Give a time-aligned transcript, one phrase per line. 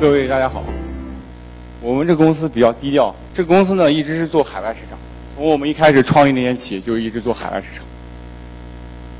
[0.00, 0.62] 各位大家好，
[1.80, 4.98] 我们这公司比较低调，这公司呢一直是做海外市场，
[5.36, 7.84] 从我们一开始创立那天起就一直做海外市场。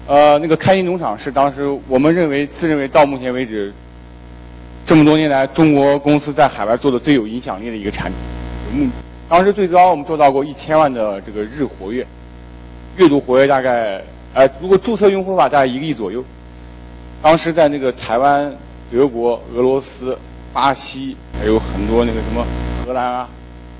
[0.08, 3.72] 呃，那个开心农场是当时我们认为自认为到目前为止
[4.84, 8.16] 这么多年来中国公司在海外做的最有影响力的一个产品。
[8.74, 8.90] 嗯，
[9.28, 12.04] 当时最高我们做到过一千万的这个日活跃，
[12.96, 14.02] 阅读活跃大概
[14.34, 16.22] 呃如果注册用户的话大概一个亿左右。
[17.22, 18.52] 当时在那个台湾、
[18.92, 20.18] 德国、俄罗斯。
[20.54, 22.46] 巴西还有很多那个什么
[22.86, 23.28] 荷兰啊、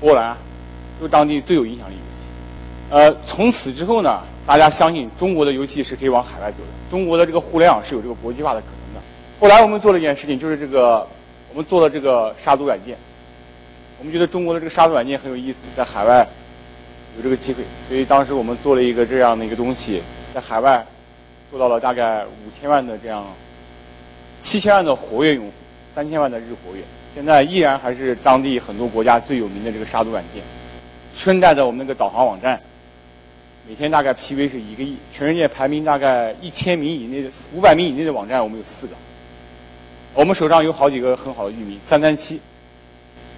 [0.01, 0.37] 波兰啊，
[0.99, 2.25] 都是当地最有影响力游戏。
[2.89, 9.01] 呃，从此之后呢，大家相信中国的游戏是可以往海外走的，中国的这个互联网是有这个国际化的可能的。
[9.39, 11.07] 后来我们做了一件事情，就是这个
[11.49, 12.97] 我们做了这个杀毒软件。
[13.97, 16.27] 我们觉得中国的这个杀毒软件很有意思，在海外
[17.15, 20.85] 有这个机会，所以当时我们做了一个这样的一个东西，在海外
[21.49, 23.23] 做到了大概五千万的这样
[24.41, 25.51] 七千万的活跃用户。
[25.95, 30.43] 三千万的日活跃，现在依然还是当地很多国家最有名的这个杀毒软件。
[31.13, 32.59] 顺带的，我们那个导航网站，
[33.65, 38.93] 每天大概 PV 是一个亿，全世界排名大概一千名以内的、五百名以内的网站，我们有四个。
[40.13, 42.41] 我们手上有好几个很好的域名，三三七，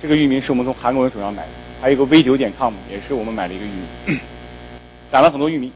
[0.01, 3.69] 这个域名是我们从韩国人手上买的，还有一个 V 九点 com 也是我们买的一个域
[4.07, 4.19] 名，
[5.11, 5.71] 攒了很多域名。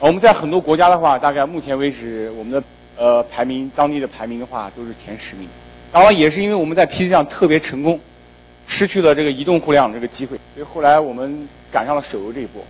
[0.00, 2.60] 我们在很多国家的话，大概目前为止我们的。
[2.98, 5.48] 呃，排名当地的排名的话都是前十名，
[5.92, 7.98] 然后也是因为我们在 PC 上特别成功，
[8.66, 12.60] 失去了这个移动互联网这个机会，所以后来我们赶上了手游这一波。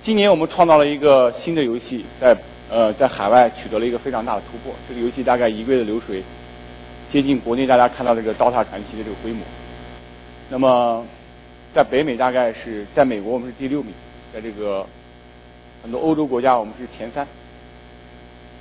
[0.00, 2.36] 今年我们创造了一个新的游戏，在
[2.70, 4.72] 呃在海外取得了一个非常大的突破。
[4.88, 6.22] 这个游戏大概一个月的流水
[7.08, 9.40] 接近国内大家看到这个《刀塔传奇》的这个规模。
[10.48, 11.04] 那么
[11.74, 13.92] 在北美大概是在美国我们是第六名，
[14.32, 14.86] 在这个
[15.82, 17.26] 很多欧洲国家我们是前三。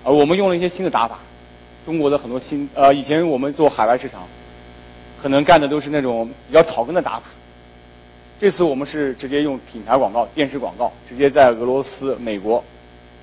[0.04, 1.18] 呃，我们用了一些新的打法，
[1.86, 4.24] 中国的很多新呃，以前我们做海外市场，
[5.22, 7.24] 可能干的都是那种比较草根的打法。
[8.38, 12.62] 这次我们是直接用品牌广告、电视广告，直接在俄罗斯、美国、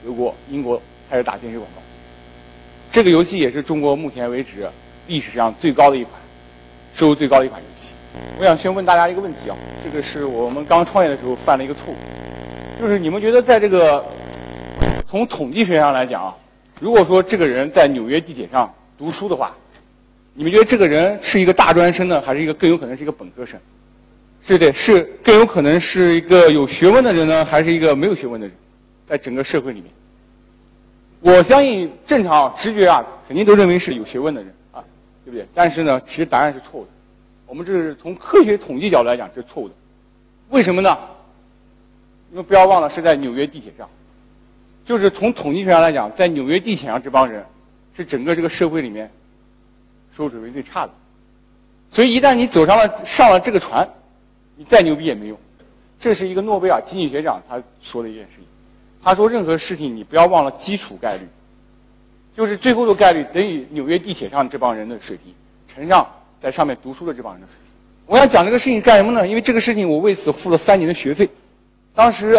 [0.02, 0.80] 德国、英国
[1.10, 1.82] 开始打电视广告。
[2.90, 4.66] 这个游戏也是中国目前为止
[5.06, 6.14] 历史上最高的一款，
[6.94, 7.90] 收入最高的一款游戏。
[8.38, 14.02] 我想先问大家一个问题啊，这个是我们刚创业的时候犯了一个错误，就是你们觉得在这个
[15.06, 16.34] 从统计学上来讲啊？
[16.80, 19.54] 如果说这个人在纽约地铁上读书的话，
[20.32, 23.60] 你们觉得这个人是一个大专生呢，还是一个更有可能是一个本科生？
[24.42, 28.56] 是对，是更有可能是一个有学问的人呢，还是一个没有学问的人？
[29.06, 29.90] 在整个社会里面，
[31.20, 34.82] 我相信正常直觉啊，肯定都认为是有学问的人啊，
[35.24, 35.46] 对不对？
[35.52, 36.90] 但是呢，其实答案是错误的。
[37.46, 39.74] 我们这是从科学统计角度来讲，这是错误的。
[40.48, 40.96] 为什么呢？
[42.30, 43.86] 你们不要忘了是在纽约地铁上。
[44.90, 47.46] 就是从统计学上来讲，在纽约地铁上这帮人，
[47.96, 49.08] 是整个这个社会里面
[50.12, 50.92] 收入水平最差的。
[51.92, 53.88] 所以一旦你走上了上了这个船，
[54.56, 55.38] 你再牛逼也没用。
[56.00, 58.44] 这是一个诺贝尔经济学奖他说的一件事情。
[59.00, 61.22] 他说任何事情你不要忘了基础概率，
[62.36, 65.32] 就是最后的概率等于纽约地铁上这帮人的水平
[65.72, 66.04] 乘上
[66.42, 67.72] 在上面读书的这帮人的水平。
[68.06, 69.28] 我想讲这个事情干什么呢？
[69.28, 71.30] 因为这个事情我为此付了三年的学费。
[71.94, 72.36] 当时。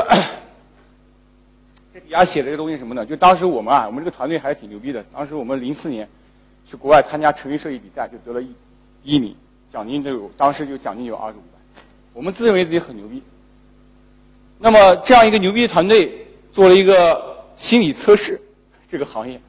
[2.11, 3.05] 底下写了一个东西什么呢？
[3.05, 5.01] 就当时我们啊，我们这个团队还是挺牛逼的。
[5.13, 6.05] 当时我们零四年
[6.65, 8.53] 去国外参加成人设计比赛，就得了一
[9.01, 9.33] 一名，
[9.71, 11.85] 奖金都有，当时就奖金有二十五万。
[12.11, 13.23] 我们自认为自己很牛逼。
[14.59, 18.37] 那么这样一个牛逼的团队做了一个心理测试，
[18.89, 19.39] 这个行业。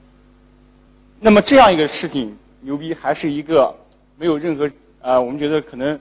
[1.19, 3.75] 那么这样一个事情牛逼，还是一个
[4.17, 4.71] 没有任何
[5.01, 5.99] 呃，我们觉得可能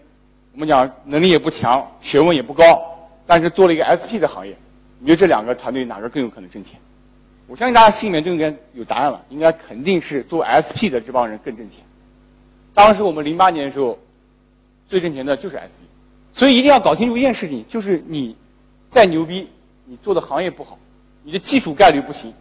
[0.54, 4.56] 我们讲能力也不强，学问也不高，但是做了一个 SP 的行业。
[5.04, 6.80] 你觉得这两个团队哪个更有可能挣钱？
[7.48, 11.84] 我相信大家心里面就应该有答案了，应该肯定是做 SP 的这帮人更挣钱。
[12.74, 13.98] 当时我们零八年的时候，
[14.88, 15.82] 最挣钱的就是 SP，
[16.32, 18.38] 所以一定要搞清楚一件事情，就是你
[18.92, 19.50] 再牛逼，
[19.86, 20.78] 你做的行业不好，
[21.24, 22.32] 你的基础概率不行，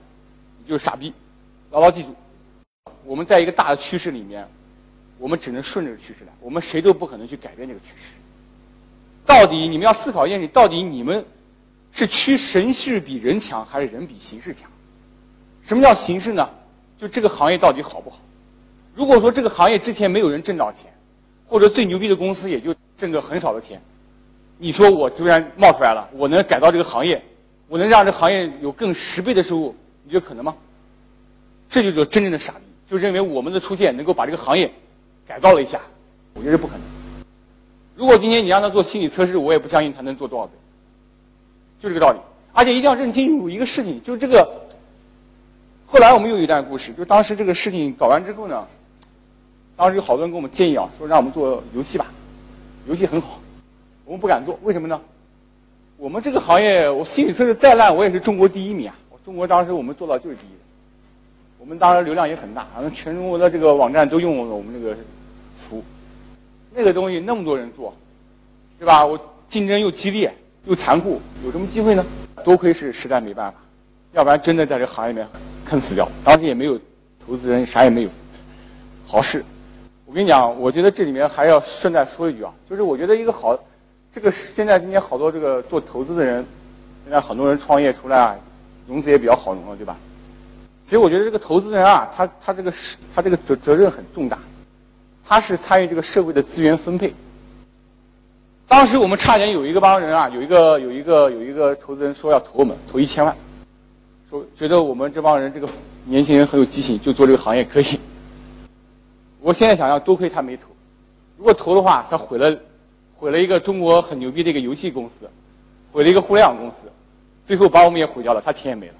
[0.58, 1.12] 你就是傻逼。
[1.70, 2.14] 牢牢记住，
[3.04, 4.46] 我们在一个大的趋势里面，
[5.18, 8.12] 我们只能顺着趋势来，我们谁都不可能去改变这个趋势。
[9.26, 11.24] 到底你们要思考一件事，到底你们。
[11.92, 14.70] 是趋神势比人强，还是人比形势强？
[15.62, 16.48] 什么叫形势呢？
[16.98, 18.18] 就这个行业到底好不好？
[18.94, 20.92] 如果说这个行业之前没有人挣到钱，
[21.46, 23.80] 或者最牛逼的公司也就挣个很少的钱，
[24.58, 27.22] 你说我突然冒出来了，我能改造这个行业，
[27.68, 30.54] 我能让这行业有更十倍的收入，你觉得可能吗？
[31.68, 32.60] 这就是真正的傻逼，
[32.90, 34.70] 就认为我们的出现能够把这个行业
[35.26, 35.80] 改造了一下，
[36.34, 36.82] 我觉得不可能。
[37.96, 40.52] 如果今天你让他做心理测试，我也不相信他能做多少倍。
[41.80, 42.18] 就这个道理，
[42.52, 44.46] 而且一定要认清楚一个事情，就是这个。
[45.86, 48.66] 后来我们又有一段故事，就当时这个事情搞完之后呢，
[49.76, 52.06] 当时有好多人给我们建议啊，说让我们做游戏吧，
[52.86, 53.40] 游戏很好，
[54.04, 55.00] 我们不敢做，为什么呢？
[55.96, 58.94] 我们这个行业，我心理测试再烂，我也是中国第一名啊！
[59.24, 60.50] 中国当时我们做到就是第一，
[61.58, 64.96] 我们当时流量也很大，好像全中国的这个网站都用我们这个
[65.58, 65.84] 服务。
[66.74, 67.94] 那个东西那么多人做，
[68.78, 69.04] 对吧？
[69.04, 69.18] 我
[69.48, 70.32] 竞争又激烈
[70.66, 72.04] 又残酷，有什么机会呢？
[72.44, 73.58] 多亏是实在没办法，
[74.12, 75.28] 要不然真的在这行业里面
[75.64, 76.08] 坑死掉。
[76.24, 76.78] 当时也没有
[77.24, 78.08] 投资人，啥也没有，
[79.06, 79.44] 好事。
[80.06, 83.58] 我跟你讲，我觉得这里面还要顺带说一句啊，就是我觉得一个好，
[84.12, 86.44] 这个现在今天好多这个做投资的人，
[87.04, 88.36] 现在很多人创业出来啊，
[88.88, 89.96] 融资也比较好融了，对吧？
[90.82, 92.72] 其实我觉得这个投资人啊，他他这个
[93.14, 94.38] 他这个责责任很重大，
[95.24, 97.14] 他是参与这个社会的资源分配。
[98.70, 103.36] 当时我们差点有一个帮人啊，有一个有一个有一个投资人说要投我们投一千万，
[104.30, 105.68] 说觉得我们这帮人这个
[106.04, 107.98] 年轻人很有激情，就做这个行业可以。
[109.40, 110.68] 我现在想想，多亏他没投，
[111.36, 112.56] 如果投的话，他毁了
[113.16, 115.28] 毁了一个中国很牛逼的一个游戏公司，
[115.90, 116.86] 毁了一个互联网公司，
[117.44, 118.94] 最后把我们也毁掉了，他钱也没了。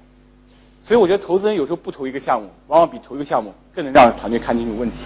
[0.83, 5.05] 所以我觉得投资人有时候不投一个项目，往往比投一个项目更能让团队看清楚问题。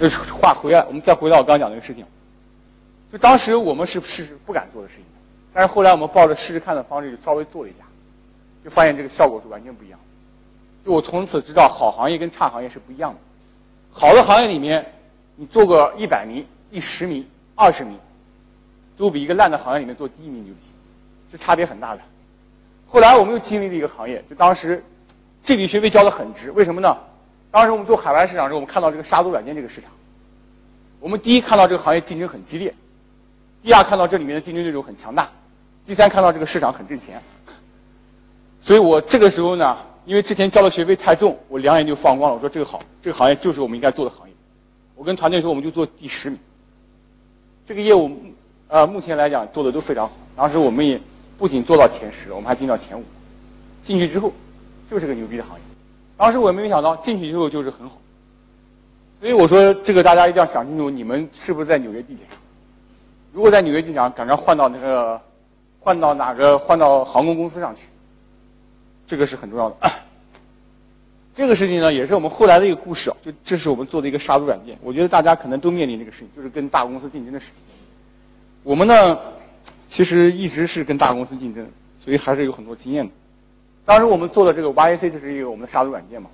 [0.00, 2.04] 就话回来，我们再回到我刚刚讲那个事情。
[3.12, 5.04] 就当时我们是试试不敢做的事情，
[5.52, 7.84] 但是后来我们抱着试试看的方式，就稍微做了一下，
[8.64, 10.86] 就发现这个效果是完全不一样的。
[10.86, 13.18] 就我从此知道，好行业跟差行业是不一样的。
[13.90, 14.86] 好的行业里面，
[15.34, 17.98] 你做个一百名、第十名、二十名，
[18.96, 20.60] 都比一个烂的行业里面做第一名牛逼，
[21.32, 22.02] 是差别很大的。
[22.86, 24.82] 后来我们又经历了一个行业，就当时
[25.42, 26.96] 这笔学费交的很值，为什么呢？
[27.50, 29.90] 当时我们做海外市场的时候，我们看到这个杀毒软件这个市场，
[31.00, 32.72] 我们第一看到这个行业竞争很激烈。
[33.62, 35.24] 第二，看到这里面的竞争对手很强大；
[35.84, 37.20] 第三，看到这个市场很挣钱。
[38.62, 39.76] 所以我这个时候呢，
[40.06, 42.34] 因为之前交的学费太重，我两眼就放光了。
[42.36, 44.34] 我说这个好，这个行业就是我们应该做的行业。
[44.94, 46.38] 我跟团队说，我们就做第十名。
[47.66, 48.10] 这个业务，
[48.68, 50.14] 呃，目前来讲做的都非常好。
[50.36, 51.00] 当时我们也
[51.38, 53.04] 不仅做到前十，我们还进到前五。
[53.82, 54.32] 进去之后，
[54.90, 55.62] 就是个牛逼的行业。
[56.16, 57.98] 当时我也没想到进去之后就是很好。
[59.20, 62.36] 所以我说，这个大家一定要想清楚，你们是不是在纽约地铁上？
[63.40, 65.18] 如果在纽约机场，赶快换到那个，
[65.80, 66.58] 换到哪个？
[66.58, 67.86] 换到航空公司上去，
[69.06, 69.76] 这个是很重要的。
[71.34, 73.16] 这个事情呢，也是我们后来的一个故事啊。
[73.24, 74.78] 就这是我们做的一个杀毒软件。
[74.82, 77.64] 我觉得大家可能都面临这个事情，就是跟大公司竞争的事情。
[78.62, 79.18] 我们呢，
[79.88, 81.66] 其实一直是跟大公司竞争，
[82.04, 83.12] 所以还是有很多经验的。
[83.86, 86.28] 当时我们做的这个 YAC 就是一个我们的杀毒软件嘛。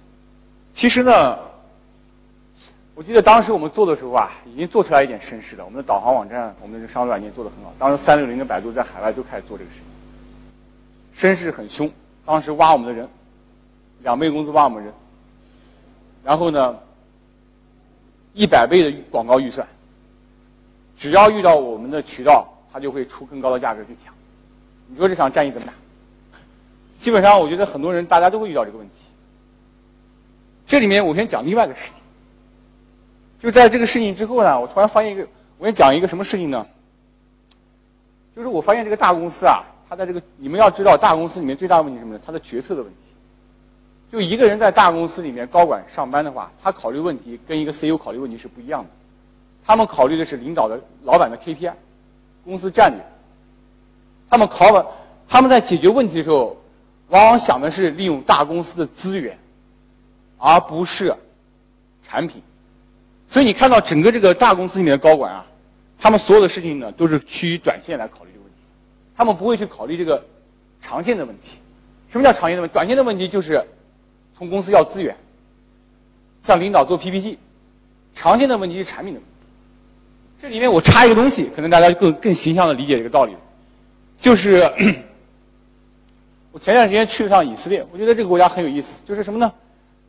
[0.72, 1.38] 其实呢。
[2.96, 5.62] 我记得当时我们做的时候啊，已经做出来一点声势了。
[5.62, 7.70] 我们的导航网站，我们的商务软件做的很好。
[7.78, 9.84] 当时三六零跟百度在海外都开始做这个事情，
[11.12, 11.93] 声势很凶。
[12.25, 13.06] 当时挖我们的人，
[14.02, 14.90] 两倍工资挖我们人，
[16.25, 16.75] 然后呢，
[18.32, 19.69] 一百倍的广告预算，
[20.96, 24.14] 只要遇到我们的渠道，他就会出更高的价格去抢。
[24.88, 25.75] 你说这场战役怎么打？
[26.99, 29.04] 基本上，我觉得很多人大家都会遇到这个问题。
[30.66, 32.02] 这里面我先讲另外一个事情。
[33.40, 35.26] 就在这个事情之后呢，我突然发现一个，
[35.58, 36.66] 我先讲一个什么事情呢？
[38.34, 42.20] 就是我发现这个大公司啊，他在这个你们要知道，大公司里面最大的问题是什么呢？
[42.24, 42.98] 他的决策的问题。
[44.10, 48.90] 就一个人在大公司里面高管上班的话，他考虑问题跟一个 CEO 考虑问题是不一样的。
[49.64, 51.72] 他们考虑的是领导的、老板的 KPI，
[52.44, 53.04] 公司战略。
[54.30, 54.87] 他们考完，
[55.26, 56.56] 他们在解决问题的时候，
[57.08, 59.37] 往往想的是利用大公司的资源，
[60.38, 61.14] 而不是
[62.02, 62.40] 产品。
[63.37, 65.45] 所以你看到整个这个大公司里面的高管啊，
[65.99, 68.61] 他们所有的事情呢，都是趋于短线来考虑这个问题，
[69.14, 70.25] 他们不会去考虑这个
[70.81, 71.59] 长线的问题。
[72.09, 72.73] 什么叫长线的问题？
[72.73, 73.62] 短线的问题就是
[74.38, 75.14] 从公司要资源，
[76.40, 77.38] 向领导做 PPT。
[78.14, 79.35] 长线的问题是产品的问题。
[80.38, 83.37] 这里面我插一个东西，可能大家更更形象的理解这个道理，
[84.19, 84.62] 就是
[86.52, 89.52] 我前段时间去了趟以色列，我觉得这个国家很有意思，就是什么呢？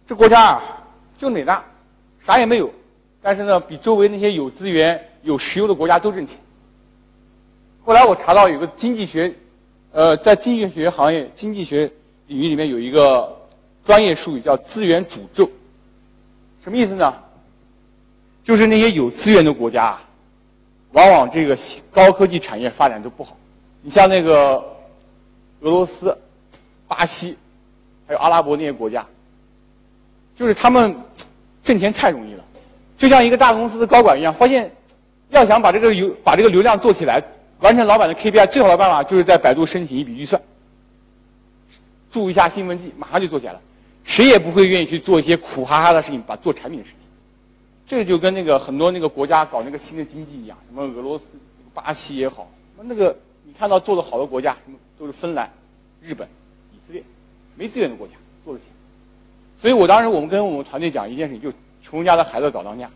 [0.07, 0.61] 这国家啊，
[1.17, 1.61] 就伟大，
[2.25, 2.73] 啥也没有。
[3.27, 6.39] 但是呢，比周围那些有资源、有石油的国家都挣钱。
[7.83, 9.35] 后来我查到有个经济学，
[9.91, 11.91] 呃，在经济学行业、经济学
[12.27, 13.37] 领域里面有一个
[13.83, 15.51] 专业术语叫资源诅咒。
[16.63, 17.13] 什么意思呢？
[18.45, 20.01] 就是那些有资源的国家啊，
[20.93, 21.57] 往往这个
[21.91, 23.35] 高科技产业发展都不好。
[23.81, 24.55] 你像那个
[25.59, 26.17] 俄罗斯、
[26.87, 27.35] 巴西，
[28.07, 29.05] 还有阿拉伯那些国家，
[30.33, 30.95] 就是他们
[31.61, 32.43] 挣钱太容易了。
[32.97, 34.69] 就像一个大公司的高管一样，发现
[35.29, 37.23] 要想把这个流把这个流量做起来，
[37.59, 40.41] 完成老板的 KPI，最好的办法就是在百度申请一笔预算，
[42.11, 43.61] 注一下兴奋剂，马上就做起来了。
[44.03, 47.05] 谁也不会愿意去做一些苦哈哈的事情，把做产品的事情。
[47.85, 51.37] 这个就跟那个很多那个国家搞那个新的经济一样，什么俄罗斯、
[51.73, 52.49] 巴西也好，
[52.81, 55.51] 那个你看到做的好的国家，什么都是芬兰、
[56.01, 56.27] 日本、
[56.73, 57.03] 以色列，
[57.55, 58.13] 没资源的国家
[58.43, 58.67] 做的钱。
[59.59, 61.55] 所以我当时我们跟我们团队讲一件事情，就
[61.89, 62.89] 穷人家的孩子早当家，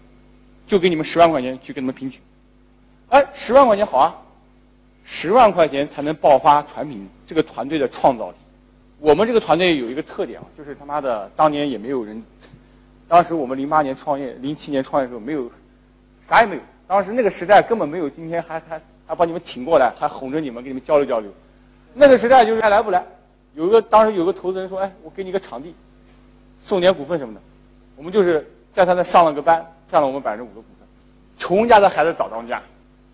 [0.67, 2.19] 就给你们十万块钱去跟他们拼去。
[3.07, 4.13] 哎，十万块钱好啊，
[5.05, 8.36] 十万块钱才能爆发产品这个团队的创造力。
[9.00, 12.21] 我们这个团队有一个特点啊，就是他妈的当年也没有人，
[13.07, 15.50] 当时我们零八年创业，零七年创业的时候没有，
[16.27, 16.62] 啥也没有。
[16.86, 21.31] 当时那个时代根本没有今天还还还把你们请过来，还哄着你们跟你们交流交流。
[21.93, 23.01] 那个时代就是爱来不来。
[23.55, 25.74] 有一个当时有个投资人说：“哎，我给你个场地，
[26.60, 27.39] 送点股份什么的。”
[27.95, 30.88] 我们就是在他那上了个班，占了我们百分之五的股份。
[31.38, 32.62] 穷家的孩子早当家。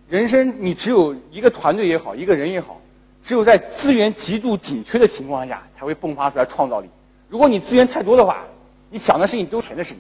[0.08, 2.80] 人生你只有一个团队也好，一个人也好。
[3.24, 6.88] 只有在资源极度紧缺的情况下，才会迸发出来创造力。
[7.28, 8.46] 如果你资源太多的话，
[8.90, 10.00] 你想的事情都是钱的事情，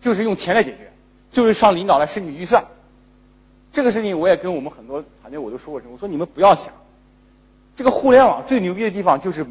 [0.00, 0.90] 就是用钱来解决，
[1.30, 2.64] 就是上领导来申请预算。
[3.70, 6.72] 这个事情我也跟我们很多团队我都说过，我说你们不要想，
[7.76, 9.46] 这个互联网最牛逼的地方就是，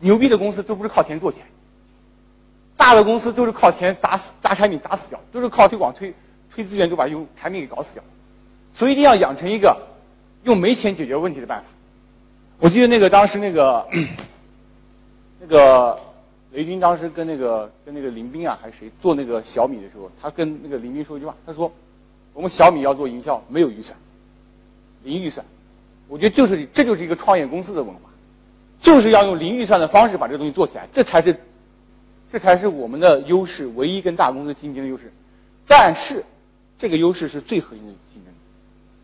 [0.00, 1.44] 牛逼的公司都不是靠钱做钱，
[2.76, 6.12] 大的公司都是靠钱砸死砸产品砸死掉，都是靠推广推
[6.54, 8.04] 推资源就把用产品给搞死掉，
[8.72, 9.76] 所以一定要养成一个
[10.44, 11.66] 用没钱解决问题的办法。
[12.58, 13.86] 我记得那个当时那个
[15.40, 15.98] 那个
[16.52, 21.70] 雷军当时跟那个跟那个林斌啊还是谁做那个小米的时候，他跟那个林斌说一句话，他说
[22.32, 23.98] ：“我们小米要做营销，没有预算，
[25.02, 25.44] 零预算。”
[26.08, 28.00] 我觉得就是这就是一个创业公司的文化，
[28.78, 31.36] 就是要用零预算的方式把这个东西做起来，这才是
[32.30, 35.12] 这才是我们的优势，唯一跟大公司竞争的优势。
[35.66, 36.24] 但是
[36.78, 38.32] 这个优势是最核心的竞争。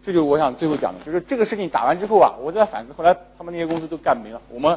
[0.04, 4.76] 这就是我想最后讲的，就是这个事情打完之后啊，我在反思，后来他们那些公司都干没了，我们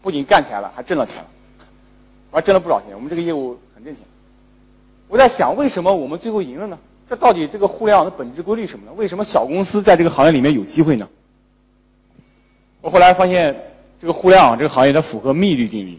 [0.00, 1.28] 不仅干起来了，还挣了钱了，
[2.30, 2.94] 还挣了不少钱。
[2.94, 4.04] 我们这个业务很挣钱。
[5.08, 6.78] 我在想，为什么我们最后赢了呢？
[7.08, 8.92] 这到底这个互联网的本质规律什么呢？
[8.96, 11.08] 为什么小公司在这个行业里面有机会呢？
[12.80, 13.54] 我后来发现，
[14.00, 15.98] 这个互联网这个行业它符合密律定律。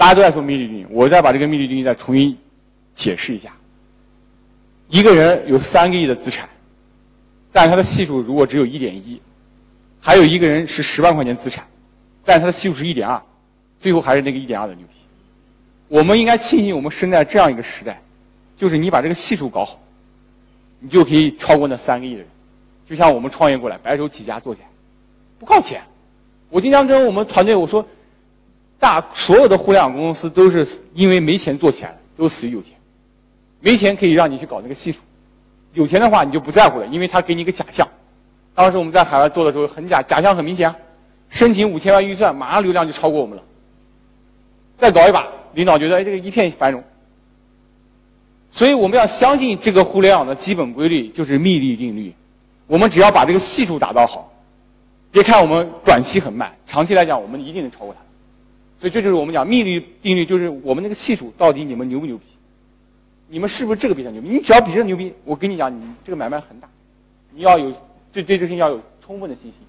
[0.00, 2.34] 大家都在说密律定律，我再把这个密律定律再重新
[2.94, 3.52] 解释一下。
[4.88, 6.48] 一个人有三个亿的资产。
[7.52, 9.20] 但他的系数如果只有一点一，
[10.00, 11.66] 还有一个人是十万块钱资产，
[12.24, 13.20] 但他的系数是一点二，
[13.78, 15.00] 最后还是那个一点二的牛皮。
[15.88, 18.00] 我们应该庆幸我们生在这样一个时代，
[18.56, 19.78] 就是你把这个系数搞好，
[20.78, 22.28] 你就可以超过那三个亿的人。
[22.86, 24.68] 就像我们创业过来，白手起家做起来，
[25.38, 25.82] 不靠钱。
[26.48, 27.86] 我经常跟我们团队我说，
[28.80, 32.74] 大所有的互联网公司都是因为没钱做起来，都死于有钱。
[33.60, 35.00] 没钱可以让你去搞那个系数。
[35.74, 37.86] 有钱的话你就不在乎了，因为他给你一个假象。
[38.54, 40.76] 当时我们在海外做的时候很假，假象很明显啊，
[41.28, 43.42] 申请五千万预算，马上流量就超过我们了。
[44.78, 46.82] 再搞一把，领导觉得哎这个一片繁荣。
[48.50, 52.12] 所以我们要相信这个互联网的基本规律就是密律定律。
[52.66, 54.32] 我们只要把这个系数打造好，
[55.10, 58.00] 别看我们短期很慢，长期来讲我们一定能超过它。
[58.80, 62.24] 所以这就是我们讲密律定律，就是我们那个系数到底你们牛不牛逼？
[63.28, 64.28] 你们是不是这个比较牛逼？
[64.28, 66.68] 你只要比这牛逼，我跟你讲，你这个买卖很大。
[67.34, 67.70] 你要有
[68.10, 69.60] 对对这事情要有充分的信心。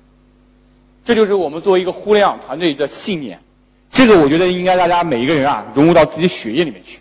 [1.03, 3.38] 这就是我们作为一个互联网团队的信念。
[3.91, 7.00] 这个我觉得应该大家每一个人啊融入到自己血液里面去。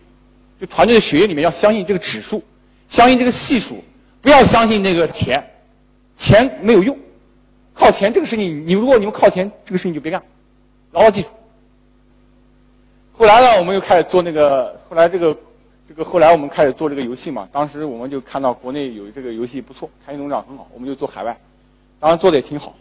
[0.61, 2.43] 就团队的血液里面要相信这个指数，
[2.89, 3.83] 相信这个系数，
[4.21, 5.43] 不要相信那个钱，
[6.17, 6.99] 钱没有用。
[7.73, 10.21] 靠钱这个事情，你如果你们靠钱，这个事情就别干。
[10.93, 11.29] 牢牢记住。
[13.21, 15.37] 后来呢，我们又开始做那个，后来这个。
[15.87, 21.37] 这个后来我们开始做这个游戏嘛，当时我们就看到国内有这个游戏不错，开心农场很好，我们就做海外，
[21.99, 22.77] 当然做的也挺好。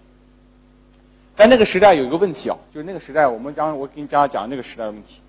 [1.36, 5.20] 但那个时代有一个问题啊，就是那个时代我们将我给你讲讲那个时代的问题。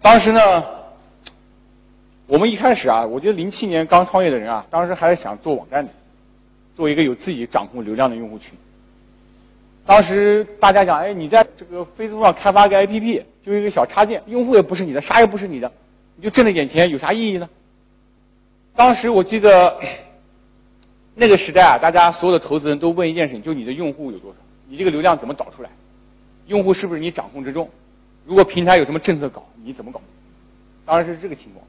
[0.00, 0.64] 当时呢，
[2.26, 5.92] 我们一开始啊，我觉得零七年刚创业的人啊，当时还是想做网站的，
[6.74, 8.58] 做一个有自己掌控流量的用户群。
[9.84, 15.70] 当时大家讲，哎，你在这个 Facebook 上开发个 APP，就一个小插件，用户也不是你的，啥也不是你的。
[16.16, 17.48] 你就挣了点钱，有啥意义呢？
[18.74, 19.78] 当时我记得
[21.14, 24.36] 那个时代啊，大家所有的投资人都问一件事情：就你的用户有多少？
[24.68, 25.70] 你这个流量怎么导出来？
[26.46, 27.68] 用户是不是你掌控之中？
[28.24, 30.00] 如果平台有什么政策搞，你怎么搞？
[30.84, 31.64] 当时是这个情况。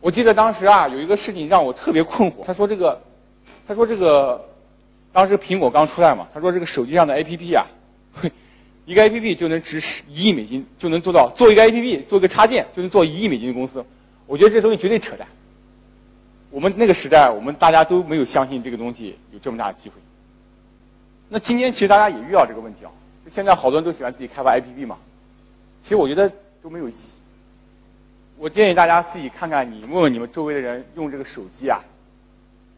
[0.00, 2.44] 我记得当时啊，有一个事情让我特别困惑。
[2.44, 3.00] 他说这个，
[3.66, 4.44] 他说这个，
[5.12, 7.66] 当时苹果刚出来嘛，他说这个手机上的 APP 啊。
[8.86, 13.84] 一个 A P P 就能值十一亿美金，就能做到做一个 A P P 做个插件就能做一亿美金的公司，
[14.26, 15.26] 我觉得这东西绝对扯淡。
[16.50, 19.94] 我们那个时代，我们大家都没有相信这个东西有这么大的机会。
[21.28, 22.92] 那今天其实大家也遇到这个问题啊，
[23.24, 24.98] 就现在好多人都喜欢自己开发 A P P 嘛，
[25.80, 26.30] 其实我觉得
[26.62, 26.94] 都没有意义。
[28.36, 31.80] 我建议大家自己看看，你问问你们周围的人用这个手机啊，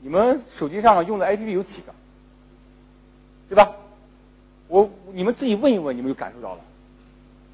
[0.00, 1.94] 你们手机上用的 APP 有几个？
[3.48, 3.70] 对吧？
[4.68, 6.60] 我你们自己问一问，你们就感受到了。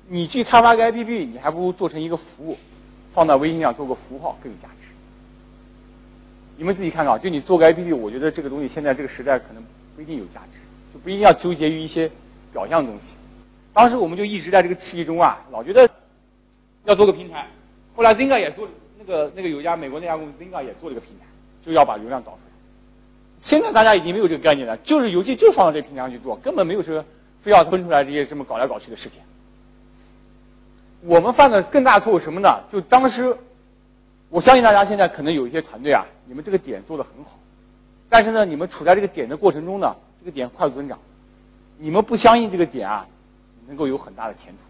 [0.09, 2.59] 你去开发个 APP，你还不如做成一个服务，
[3.11, 4.89] 放到微信上做个符号更有价值。
[6.57, 9.63] 你们自己看看，就你做个 APP，我觉得这个东西现在这个时代可能
[9.97, 10.59] 不一定有价值，
[10.93, 12.11] 就不一定要纠结于一些
[12.53, 13.15] 表象的东西。
[13.73, 15.89] 当时我们就一直在这个刺激中啊，老觉得
[16.85, 17.49] 要做个平台。
[17.97, 21.25] 后来 Zinga 也做那个那个有家美国那家公司 Zinga 也做了个平台，
[21.65, 22.52] 就要把流量导出来。
[23.43, 27.05] 现在大家已经没有这个概念了，就是游戏就放到这平台上去做，根本没有说
[27.41, 29.21] 非要分出来这些什么搞来搞去的事情。
[31.01, 32.61] 我们犯的更大错误什么呢？
[32.71, 33.37] 就当时，
[34.29, 37.37] 我相信大家现在可能有一些团队啊，你们这个点做的很好，
[38.09, 40.97] 但是呢，你们处在这个点的过程中呢，这个点快速增长，
[41.79, 43.05] 你们不相信这个点啊
[43.67, 44.63] 能够有很大的前途，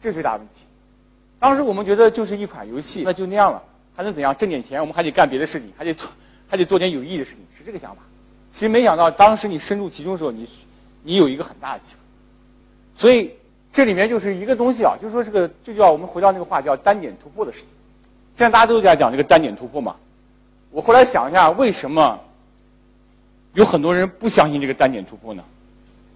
[0.00, 0.64] 这是最大问题。
[1.38, 3.62] 当时我们觉得就是一款游戏，那就那样了，
[3.94, 4.34] 还能怎样？
[4.34, 6.08] 挣点钱，我们还得干别的事情，还得做，
[6.50, 8.02] 还得做点有意义的事情，是这个想法。
[8.50, 10.46] 其实没想到，当时你深入其中的时候，你
[11.02, 11.98] 你有一个很大的机会，
[12.94, 13.30] 所以。
[13.72, 17.68] 这里面就是一个东西啊，就是说这个就叫我们回到那个话叫单点突破的事情。
[18.34, 19.94] 现在大家都在讲这个单点突破嘛。
[20.72, 22.18] 我后来想一下，为什么
[23.54, 25.44] 有很多人不相信这个单点突破呢？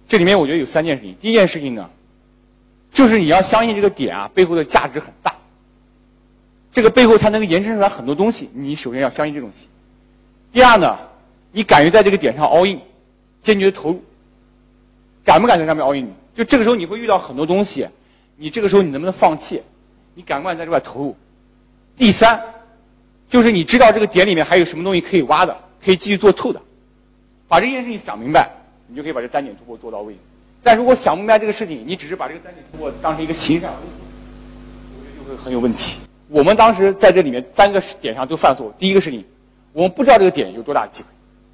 [0.05, 1.15] 这里面我觉得有三件事情。
[1.21, 1.89] 第一件事情呢，
[2.91, 5.33] 就是你要相信这个点啊背后的价值很大，
[6.73, 8.49] 这个背后它能够延伸出来很多东西。
[8.53, 9.69] 你首先要相信这东西。
[10.55, 10.97] 第二呢，
[11.51, 12.79] 你敢于在这个点上 all in，
[13.41, 14.01] 坚决投入，
[15.21, 16.09] 敢不敢在上面 all in？
[16.33, 17.85] 就这个时候你会遇到很多东西，
[18.37, 19.61] 你这个时候你能不能放弃？
[20.13, 21.17] 你敢不敢在这块投入？
[21.97, 22.41] 第三，
[23.27, 26.61] 就是你知道这个点里面还有什么东西可以挖的，可以继续做透的，
[27.49, 28.49] 把这件事情想明白，
[28.87, 30.15] 你就可以把这单点突破做到位。
[30.63, 33.97] 但如果想不明白这个事情，你只是把这个单点突破当成一个形式上的东西，
[34.99, 35.97] 我觉得就会很有问题。
[36.29, 38.73] 我们当时在这里面三个点上都犯错。
[38.79, 39.21] 第一个事情，
[39.75, 41.09] 我们不知道这个点有多大机会。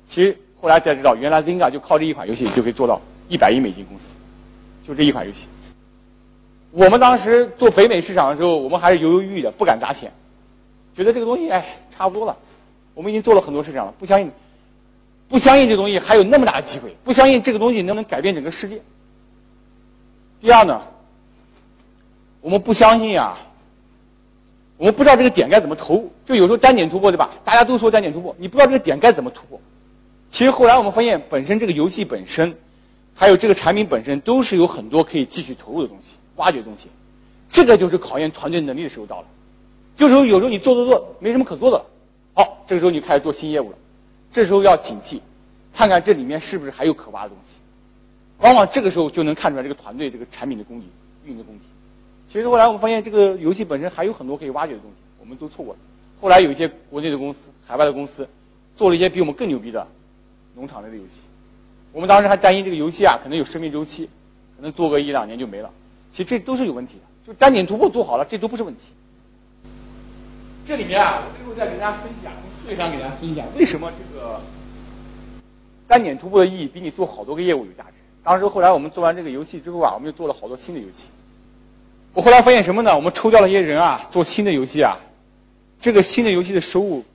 [0.06, 4.14] 其实后来才知道，原来 Zynga 就靠这一款游戏就可以做到一百亿美金公司。
[4.86, 5.48] 就这一款游戏，
[6.70, 10.12] 我们当时做北美市场的时候，我们还是犹犹豫豫的，不敢砸钱，
[10.96, 11.66] 觉得这个东西哎
[11.98, 12.38] 差不多了。
[12.94, 14.32] 我们已经做了很多市场了，不相信，
[15.28, 18.80] 不相信这东西还有那么大的机会，不相信这个东西能不能改变整个世界。
[20.40, 20.80] 第二呢，
[22.42, 23.36] 我们不相信啊，
[24.82, 27.30] 我们不知道这个点该怎么投，就有时候单点突破对吧？
[27.46, 29.62] 大家都说单点突破，你不知道这个点该怎么突破。
[30.28, 32.58] 其实后来我们发现，本身这个游戏本身。
[33.14, 36.88] 还有这个产品本身都是有很多可以继续投入的东西、挖掘东西，
[37.50, 39.28] 这个就是考验团队能力的时候到了。
[39.98, 41.86] 就是说，有时候你做做做没什么可做的，
[42.34, 43.78] 好，这个时候你开始做新业务了，
[44.32, 45.20] 这时候要警惕，
[45.76, 47.60] 看看这里面是不是还有可挖的东西。
[48.40, 50.88] 往往这个时候就能看出来这个团队这个产品的功底、
[51.26, 51.66] 运营的功底。
[52.32, 55.80] 其实后来我们发现，这个游戏本身还有很多可以挖掘的东西，我们都错过了。
[56.22, 58.26] 后来有一些国内的公司、海外的公司，
[58.74, 59.86] 做了一些比我们更牛逼的
[60.56, 61.24] 农场类的游戏。
[61.92, 64.10] 我们当时还担心这个游戏啊，可能有生命周期，
[64.56, 65.70] 可能做个一两年就没了。
[66.10, 68.94] 其实这都是有问题的，就单点突破做好了，这都不是问题。
[70.64, 74.40] 这里面啊，我最后再给大家分析啊，从数学上给大家分析一下，为什么这个
[75.86, 77.96] 单点突破的意义比你做好多个业务有价值。
[78.24, 81.10] 当时后来我们做完这个游戏之后啊，我们又做了好多新的游戏。
[82.14, 82.94] 我后来发现什么呢？
[82.96, 84.98] 我们抽调了一些人啊，做新的游戏啊，
[85.80, 87.06] 这个新的游戏的收入。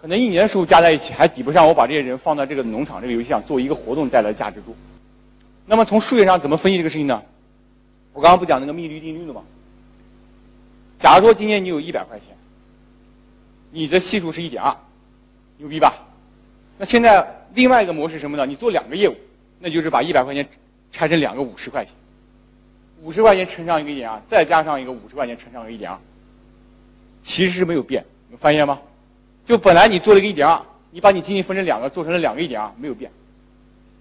[0.00, 4.76] 可能一年的收入加在一起还抵不上我把这些人放在这个农场这个游戏上做一个活动带来的价值度。
[5.64, 7.22] 那么从数学上怎么分析这个事情呢？
[8.12, 9.42] 我刚刚不讲那个密律定律了吗？
[10.98, 12.28] 假如说今天你有一百块钱，
[13.70, 14.76] 你的系数是一点二，
[15.58, 15.94] 牛逼吧？
[16.78, 18.46] 那现在另外一个模式什么呢？
[18.46, 19.16] 你做两个业务，
[19.58, 20.46] 那就是把一百块钱
[20.92, 21.92] 拆成两个五十块钱，
[23.06, 25.96] 五十块钱乘上一个一点二，再加上一个五十块钱乘上个一点二，
[27.22, 28.80] 其实是没有变，你发现吗？
[29.46, 33.08] 就本来你做了一个一点二，你把你精力分成两个，做成了两个一点二，没有变。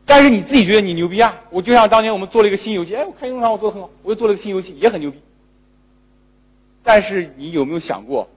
[0.07, 1.39] 但是你自己觉得你牛逼啊！
[1.51, 5.19] 我就像当年我们做了一个新游戏，哎，我开农场我做的很好，我又做了个新游戏，也很牛逼。
[6.81, 8.27] 但是你有没有想过，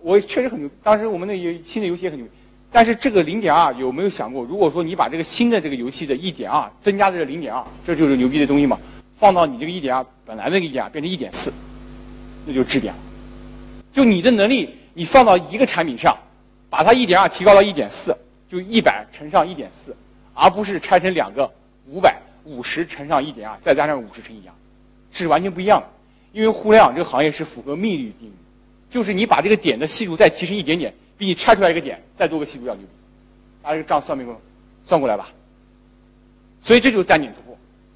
[0.00, 0.70] 我确实很牛。
[0.82, 2.26] 当时我们那游新的游戏也很牛，
[2.72, 8.78] 但是这个零点二有没有想过，如果说你把这个新的这个游戏的一点二增加这个零点二，这就是牛逼的东西嘛？
[9.16, 11.52] 放到你这个一点二本来那个一点二变成一点四，
[12.44, 13.00] 那就质变了。
[13.92, 14.76] 就你的能力。
[14.98, 16.16] 你放到一个产品上，
[16.70, 18.16] 把它一点二提高到一点四，
[18.48, 19.94] 就一百乘上一点四，
[20.32, 21.52] 而不是拆成两个
[21.84, 24.56] 五百五十乘上一点二，再加上五十乘一点二，
[25.12, 25.86] 是完全不一样的。
[26.32, 28.32] 因为互联网这个行业是符合密律定律，
[28.88, 32.88] 就是你把这个点的系数再提升一点点，比你拆出来一个点再多个系数要牛逼。
[33.62, 34.40] 大家这个账算没过？
[34.82, 35.28] 算过来吧。
[36.62, 37.45] 所以这就是单点图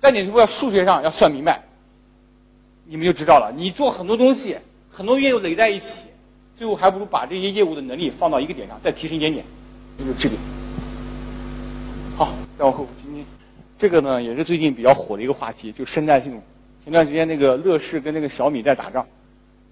[0.01, 0.03] 破。
[0.03, 1.63] 单点突破要数学上要算明白，
[2.87, 3.53] 你们就知道了。
[3.55, 4.57] 你做很多东西。
[4.93, 6.09] 很多业务垒在一起，
[6.57, 9.45] 最后还不如把这些业务的能力放到一个点上，再提升一点点，
[9.97, 10.39] 就是质变。
[12.17, 13.25] 好，再往后，今天
[13.79, 16.43] 这个呢也是最近比较火的一个话题，就生态系统。
[16.83, 19.07] 前段时间那个乐视跟那个小米在打仗，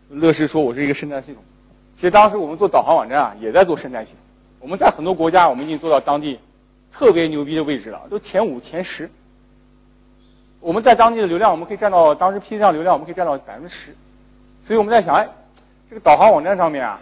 [0.09, 1.43] 乐视说我是一个生态系统。
[1.95, 4.21] 其实当时我们做导航网站啊，也在做生态系统。
[4.61, 6.39] 我们在很多国家，我们已经做到当地
[6.93, 9.11] 特别牛逼的位置了，都前五、前十。
[10.61, 13.95] 我们在当地的流量，我们可以占到当时 PC 上流量，我们可以占到百分之十。
[14.65, 15.29] 所以我们在想，哎，
[15.89, 17.01] 这个导航网站上面啊，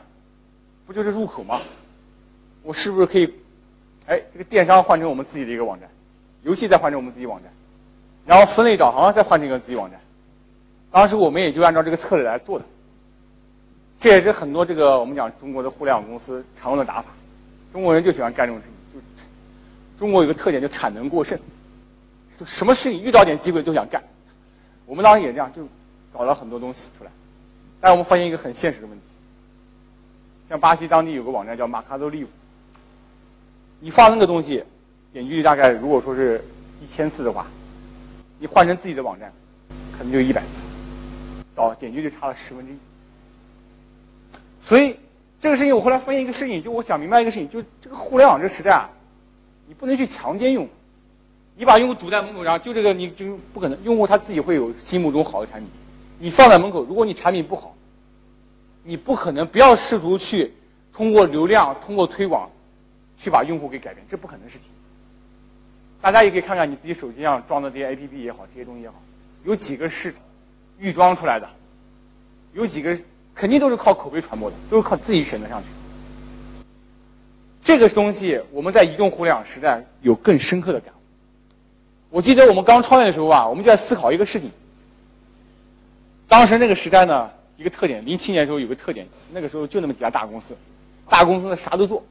[0.87, 1.61] 不就是入口吗？
[2.63, 3.33] 我是不是可以，
[4.07, 5.89] 哎，这个电商换成我们自己的一个网站，
[6.43, 7.51] 游戏再换成我们自己网站，
[8.27, 9.99] 然后分类导航再换成一个自己网站。
[10.91, 12.65] 当时我们也就按照这个策略来做的。
[13.99, 17.09] 这也是很多这个我们讲中国的互联网公司常用的打法。
[17.73, 21.39] 中国人就喜欢干这种事情，就中国有个特点，就产能过剩。
[22.37, 24.03] 就什么事情遇到点机会都想干，
[24.85, 25.67] 我们当时也这样，就
[26.13, 27.11] 搞了很多东西出来。
[27.81, 29.07] 但是我们发现一个很现实的问题，
[30.49, 32.27] 像巴西当地有个网站叫马卡多利，
[33.81, 34.65] 你放那个东西，
[35.13, 36.45] 点击率大概如果说是
[36.83, 37.47] 一千次的话，
[38.39, 39.33] 你换成自己的网站，
[39.97, 40.67] 可能就一百次，
[41.55, 42.77] 到点击率差了十分之一。
[44.63, 44.97] 所以
[45.41, 48.91] 这个事情我后来发现一个事情，就我想明白一个事情，就这个互联网这个时代啊，
[49.67, 50.71] 你不能去强奸用户。
[51.59, 53.83] 你把用户堵在门口上，就这个你就不可能。
[53.83, 55.69] 用户他自己会有心目中好的产品，
[56.19, 57.75] 你放在门口，如果你产品不好，
[58.85, 60.53] 你不可能不要试图去
[60.93, 62.51] 通过流量、通过推广
[63.17, 64.69] 去把用户给改变，这不可能的事情。
[66.03, 68.97] 大家也可以看看你自己手机上装的这些 APP 也好，这些东西也好，
[69.45, 70.15] 有几个是
[70.79, 71.49] 预装出来的，
[72.53, 72.97] 有几个
[73.35, 75.69] 肯定都是靠口碑传播的，都是靠自己选得上去。
[77.63, 80.97] 这个东西我们在移动互联网时代有更深刻的感悟。
[82.11, 84.51] 我记得我们刚创业的时候啊，我们就在思考一个事情。
[86.29, 90.57] 当时那个时代呢，一个特点，零七年的时候有个特点，那个时候就那么几家大公司，
[91.09, 92.03] 大公司呢啥都做。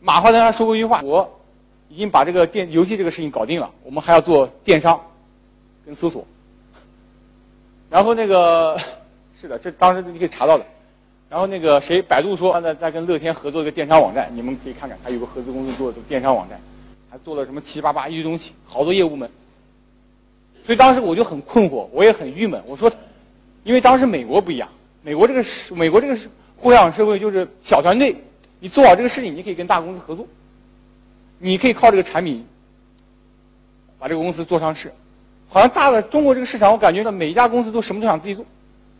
[0.00, 1.40] 马化腾还说过一句话：“我
[1.88, 5.00] 已经把这个电游戏这个事情搞定了，我们还要做电商
[5.84, 6.26] 跟搜索。”
[7.90, 8.78] 然后那个
[9.40, 10.64] 是的，这当时你可以查到的。
[11.30, 16.60] 然后那个谁，百度说在在跟乐天合作一个电商网站，你们可以看看，他有个合资公司做的电商网站。
[17.14, 19.30] 还做了什么七七八八一堆东西，好多业务门。
[20.66, 22.60] 所以当时我就很困惑，我也很郁闷。
[22.66, 22.90] 我说，
[23.62, 24.68] 因为当时美国不一样，
[25.00, 28.16] 美国这个是美国这个是互联网社会，就是小团队，
[28.58, 30.26] 你做好这个事情，你可以跟大公司合作，
[31.38, 32.44] 你可以靠这个产品
[33.96, 34.92] 把这个公司做上市。
[35.48, 38.44] 好像大的中国这个市场，我感觉到每一家公司都什么都想自己做。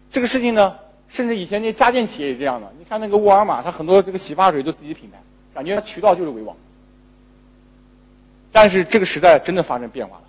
[0.09, 0.72] 这个事情呢，
[1.09, 2.72] 甚至以前那家电企业也这样的。
[2.79, 5.18] 你看那个沃尔玛，它很多这个洗发水都自己品牌，
[5.53, 6.55] 感觉它渠道就是为王。
[8.55, 10.23] 但是这个时代真的发生变化了，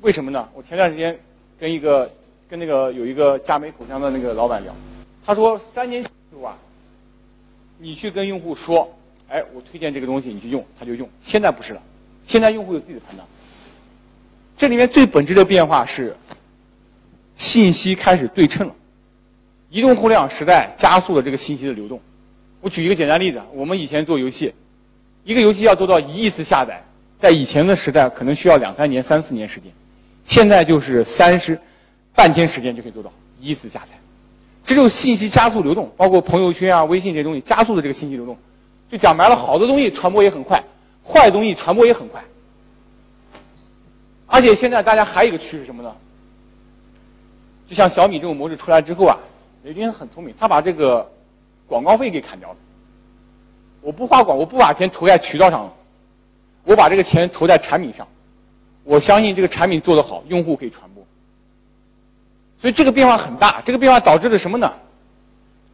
[0.00, 0.48] 为什么呢？
[0.54, 1.14] 我前段时间
[1.60, 2.10] 跟一个
[2.48, 4.74] 跟那个有一个佳美口腔的那个老板聊，
[5.26, 6.10] 他说三年前
[6.42, 6.56] 啊，
[7.76, 8.90] 你去跟用户说，
[9.28, 11.06] 哎，我推荐这个东西，你去用，他就用。
[11.20, 11.82] 现在不是了，
[12.24, 13.28] 现在用户有自己的判断。
[14.56, 16.16] 这里面最本质的变化是，
[17.36, 18.74] 信息开始对称了，
[19.68, 22.00] 移动互联网时代加速了这个信息的流动。
[22.62, 24.54] 我举一个简单例子，我们以前做游戏，
[25.24, 26.82] 一个游戏要做到一亿次下载。
[27.18, 29.72] 在以前的时代，可能需要两三年、三四年时间，
[30.24, 31.58] 现在就是三十
[32.14, 33.96] 半天时间就可以做到一次下载。
[34.64, 38.36] 这就是信息加速流动，包括朋友圈啊、微信这些东西加速的这个信息流动。
[38.90, 40.62] 就讲白了，好多东西传播也很快，
[41.04, 42.22] 坏东西传播也很快。
[44.26, 45.94] 而且现在大家还有一个趋势什么呢？
[47.68, 49.18] 就像小米这种模式出来之后啊，
[49.62, 51.10] 雷军很聪明，他把这个
[51.66, 52.56] 广告费给砍掉了。
[53.80, 55.72] 我不花广，我不把钱投在渠道上了。
[56.64, 58.06] 我把这个钱投在产品上，
[58.82, 61.04] 我相信这个产品做得好，用户可以传播。
[62.60, 64.72] 所以这个变化很大，这个变化导致了什么呢？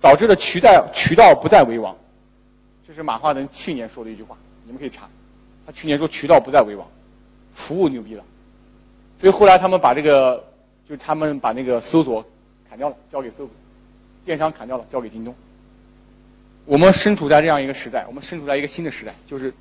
[0.01, 1.95] 导致了渠道渠道不再为王，
[2.89, 5.09] 这是马化腾去年说的一句话，你们可以查。
[5.67, 6.89] 他去年说渠道不再为王，
[7.53, 8.25] 服务牛逼了。
[9.21, 10.43] 所以后来他们把这个，
[10.89, 12.25] 就他们把那个搜索
[12.69, 13.49] 砍掉了，交给搜索；
[14.25, 15.35] 电商砍掉了，交给京东。
[16.65, 19.55] 我们身处在这样一个时代，我们身处在一个新的时代，就是。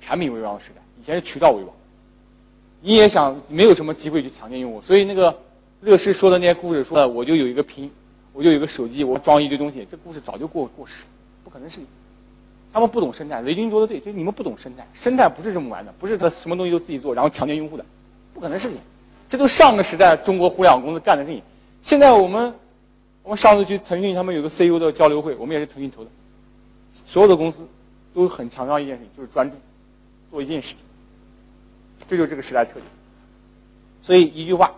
[0.00, 1.72] 产品为王的时代，以前是渠道为王。
[2.80, 5.36] 你也想没有什么机会去强奸用户，所以那个
[5.82, 7.90] 乐视说的那些故事，说的我就有一个屏，
[8.32, 11.04] 我就有个手机，我装一堆东西，这故事早就过过时，
[11.44, 11.86] 不可能是你。
[12.72, 17.84] 他们不懂生态，雷军说的对，就你们不懂生态，生态不是这么玩的，不是他什么东西都自己做，然后强奸用户的，
[18.32, 18.76] 不可能是你。
[19.28, 21.42] 这都上个时代中国互联网公司干的事情。
[21.82, 22.54] 现在我们，
[23.22, 26.10] 我们上次去腾讯，他们有个 CEO 的交流会，我们也是腾讯投的，
[26.92, 27.66] 所有的公司
[28.14, 29.56] 都很强调一件事情，就是专注。
[30.30, 30.78] 做一件事情，
[32.08, 32.84] 这就是这个时代特点。
[34.02, 34.72] 所以一句话，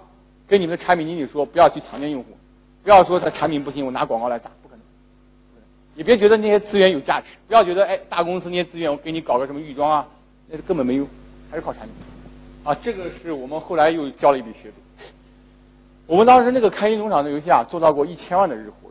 [0.49, 2.37] 跟你们的产品经理说，不要去强奸用户，
[2.83, 4.83] 不要说他产品不行，我拿广告来砸，不可能。
[5.95, 10.07] 也别觉得那些资源有价值，不要觉得哎大公司那些资源我给你搞个什么预装啊，
[10.49, 11.07] 那是根本没用，
[11.51, 11.93] 还是靠产品。
[12.65, 14.75] 啊，这个是我们后来又交了一笔学费。
[16.07, 18.91] 我们当时那个开心农场的游戏啊，做到过一千万的日活，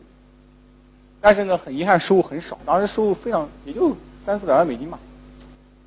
[1.20, 3.94] 但是呢，很遗憾收入很少，当时收入非常也就
[4.24, 4.98] 三四百万美金吧。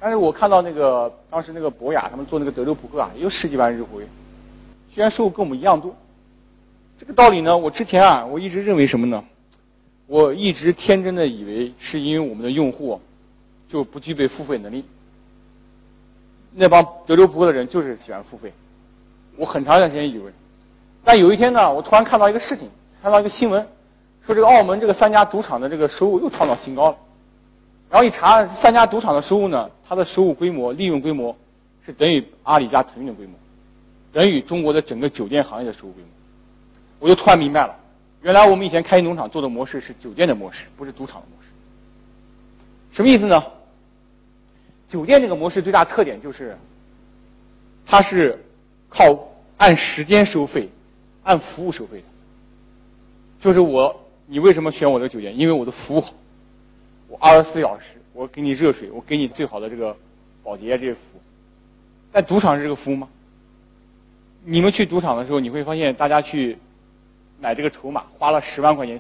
[0.06, 4.06] 但是我看到那个当时那个博雅他们做那个德州扑克啊，也有十几万日活跃，
[4.94, 5.96] 虽然收入跟我们一样多。
[6.96, 9.24] 这个道理呢，我之前啊，我一直认为什么呢？
[10.06, 13.02] 我一直天真的以为是因为我们的用户
[13.68, 14.86] 就不具备付费能力。
[16.54, 18.54] 那帮德州扑克的人就是喜欢付费，
[19.38, 20.32] 我很长一段时间以为。
[21.04, 22.70] 但有一天呢，我突然看到一个事情，
[23.02, 23.60] 看到一个新闻，
[24.24, 26.98] 说这个澳门这个三家赌场的这个收入又创造新高了。
[27.95, 31.34] 然后一查，三家赌场的收入呢，它的收入规模、利润规模
[31.86, 33.31] 是等于阿里加腾讯的规模，
[34.12, 36.10] 等于中国的整个酒店行业的收入规模。
[36.99, 37.73] 我就突然明白了，
[38.21, 41.47] 原来我们以前开心农场做的模式是酒店的模式，不是赌场的模式。
[42.91, 43.41] 什么意思呢？
[44.89, 46.58] 酒店这个模式最大特点就是，
[47.86, 48.38] 它是
[48.89, 49.17] 靠
[49.55, 50.69] 按时间收费、
[51.23, 52.03] 按服务收费的。
[53.39, 55.38] 就是我，你为什么选我的酒店？
[55.39, 56.13] 因为我的服务好，
[57.15, 59.95] 我二十四小时，我给你热水，我给你最好的这个
[60.43, 61.21] 保洁这些服务。
[62.12, 63.08] 但赌场是这个服务吗？
[64.43, 66.58] 你们去赌场的时候，你会发现大家去
[67.39, 68.99] 买这个筹码花了十万块钱，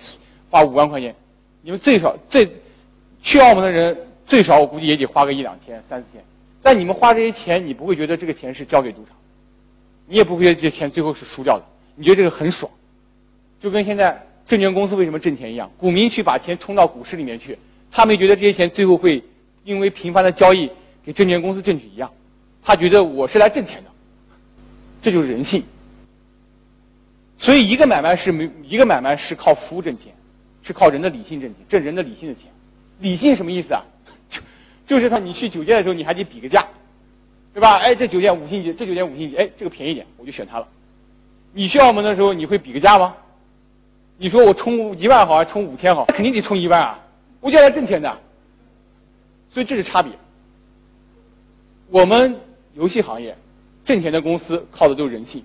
[0.49, 1.13] 花五万块钱，
[1.61, 2.47] 你们最少最
[3.21, 3.97] 去澳门的人。
[4.25, 6.23] 最少我估计也得花个一两千、三四千，
[6.59, 9.15] 但你们花这些钱，你不会觉得这个钱是交给赌场，
[10.07, 12.71] 你也不会觉得这钱最后是输掉的，你觉得这个很爽，
[13.59, 17.55] 就跟现在证券公司为什么挣钱一样，股民去把钱冲到股市里面去，
[17.95, 19.23] 他们觉得这些钱最后会
[19.63, 20.69] 因为频繁的交易
[21.01, 22.11] 给证券公司挣取一样，
[22.61, 23.89] 他觉得我是来挣钱的，
[25.01, 25.63] 这就是人性。
[27.37, 30.13] 所以一个买卖是没一个买卖是靠服务挣钱，
[30.61, 32.51] 是靠人的理性挣钱，挣人的理性的钱，
[32.99, 33.81] 理性什么意思啊？
[34.27, 34.41] 就
[34.85, 36.67] 就是他，你去酒店的时候，你还得比个价，
[37.53, 37.77] 对吧？
[37.77, 40.67] 哎，这酒店五星级，这酒店五星级，哎，这个便宜点，我就选它了。
[41.53, 43.15] 你去澳门的时候，你会比个价吗？
[44.17, 46.03] 你说我充一万好，还是充五千好？
[46.07, 46.99] 肯定得充一万啊！
[47.45, 48.19] 不叫来挣钱的，
[49.51, 50.11] 所以这是差别。
[51.91, 52.35] 我们
[52.73, 53.37] 游戏行业
[53.83, 55.43] 挣钱的公司靠的都是人性，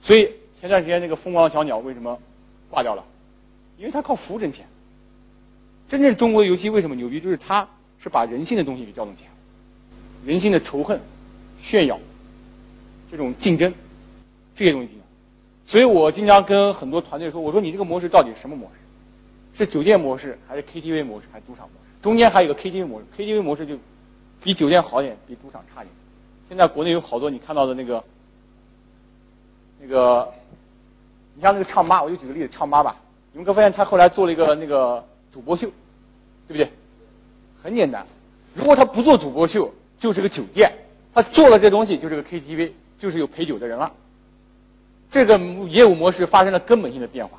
[0.00, 0.28] 所以
[0.60, 2.18] 前段时间那个疯狂的小鸟为什么
[2.68, 3.04] 挂掉了？
[3.78, 4.66] 因为它靠服务挣钱。
[5.88, 7.20] 真正中国的游戏为什么牛逼？
[7.20, 7.64] 就是它。
[8.00, 9.30] 是把人性的东西给调动起来，
[10.26, 11.00] 人性的仇恨、
[11.58, 11.98] 炫耀、
[13.10, 13.72] 这种竞争
[14.54, 14.98] 这些东西。
[15.64, 18.83] 所以我经常跟很多团队说：“我说你这个模式到底什么模式？
[19.54, 22.02] 是酒店模式，还是 KTV 模式，还是赌场模式？
[22.02, 23.78] 中间还有个 KTV 模式，KTV 模式就
[24.42, 25.88] 比酒店好点，比赌场差点。
[26.48, 28.04] 现在国内有好多你看到的那个
[29.80, 30.28] 那个，
[31.34, 32.96] 你像那个唱吧，我就举个例子，唱吧吧，
[33.32, 35.68] 你们可发现他后来做了一个那个主播秀，
[36.46, 36.68] 对不对？
[37.62, 38.06] 很简单，
[38.54, 40.68] 如果他不做主播秀，就是个酒店；
[41.14, 43.90] 他做了这东西，就是个 KTV，就是有陪酒的人了。
[45.10, 45.38] 这个
[45.68, 47.38] 业务模式发生了根本性的变化。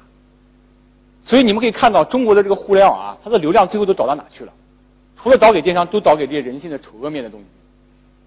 [1.25, 4.53] 所以你们可以看到，中国的这个互联网啊，它的流量最后都导到哪去了？
[5.17, 7.45] 除了导给电商，都导给这些人性的丑恶面的东西。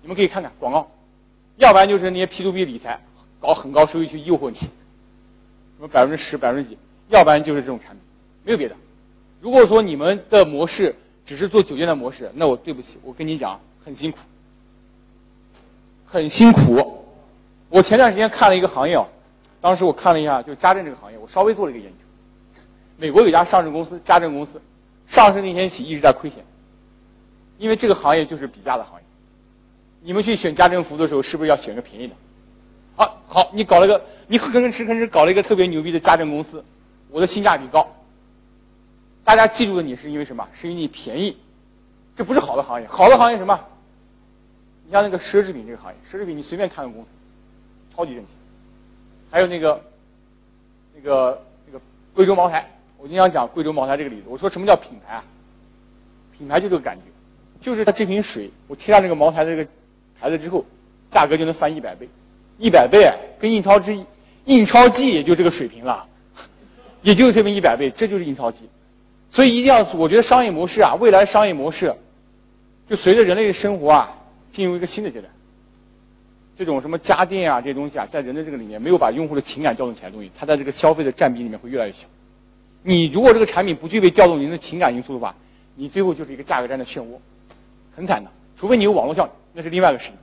[0.03, 0.91] 你们可以看看广告，
[1.59, 3.01] 要不然就是那些 P to P 理财，
[3.41, 4.69] 搞很高收益去诱惑你，什
[5.79, 6.77] 么百分之十、百分之几；
[7.09, 8.01] 要不然就是这种产品，
[8.43, 8.75] 没有别的。
[9.41, 10.93] 如果说你们的模式，
[11.25, 14.19] 只是做酒店的模式，那我对不起，我跟你讲，很辛苦，
[16.05, 17.05] 很辛苦。
[17.69, 19.07] 我前段时间看了一个行业哦，
[19.61, 22.05] 当时我看了一下，就家政这个行业，我稍微做了一个研究。
[23.01, 24.61] 美国有家上市公司，家政公司，
[25.07, 26.45] 上市那天起一直在亏钱，
[27.57, 29.07] 因为这个行业就是比价的行业。
[30.03, 32.15] 你们去选家政服务的时候，是不是要选个便宜的？
[32.97, 36.65] 啊，好，你搞了个，你吭哧哧吭哧搞了一个特别牛逼的家政公司，
[37.09, 37.87] 我的性价比高。
[39.23, 40.47] 大家记住了你是因为什么？
[40.53, 41.37] 是因为你便宜，
[42.17, 42.89] 这不是好的行业。
[42.89, 43.59] 好的行业什么？
[44.87, 47.11] 你像那个奢侈品这个行业，奢侈品你随便看个公司，
[47.95, 48.35] 超级挣钱。
[49.31, 49.85] 还有那个，
[50.97, 51.81] 那个那个
[52.15, 54.25] 贵州茅台，我经常讲贵州茅台这个例子。
[54.27, 55.25] 我说什么叫品牌啊？
[56.37, 57.03] 品牌就这个感觉，
[57.61, 59.71] 就是它这瓶水，我贴上这个茅台的这个
[60.21, 60.65] 牌子之后，
[61.11, 62.09] 价格就能翻一百倍，
[62.59, 64.05] 一百倍跟印钞机，
[64.45, 66.07] 印钞机也就这个水平了，
[67.03, 68.69] 也就是这么一百倍，这就是印钞机。
[69.31, 71.93] 所以一定要，我觉得商业模式啊，未来商业模式，
[72.89, 74.17] 就随着人类的生活啊
[74.49, 75.33] 进入一个新的阶段。
[76.57, 82.07] 这种什么家电啊这些东西啊，在人的这个里面没有把用户的情感调动起来的东西，它在这个消费的占比里面会越来越小。
[82.89, 85.35] 你如果这个产品不具备调动人的情感因素的话，
[85.75, 87.19] 你最后就是一个价格战的漩涡，
[87.95, 88.31] 很惨的。
[88.57, 90.15] 除非你有网络效应，那是另外一个事情。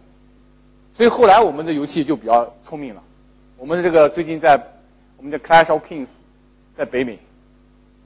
[0.98, 3.04] 所以后来我们的游戏就比较聪明了。
[3.56, 4.60] 我们的这个最近在
[5.16, 6.08] 我们的 Clash of Kings
[6.76, 7.20] 在北美。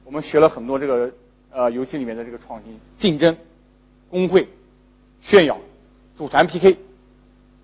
[0.04, 1.10] 我们学了很多这个
[1.52, 3.34] 呃游戏里面的这个创新、竞争、
[4.10, 4.46] 工会、
[5.22, 5.58] 炫耀、
[6.18, 6.76] 组团 PK，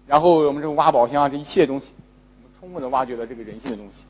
[0.07, 1.91] 然后我们这个挖宝箱啊这一系列东西，
[2.37, 4.05] 我们充分的挖掘了这个人性的东西。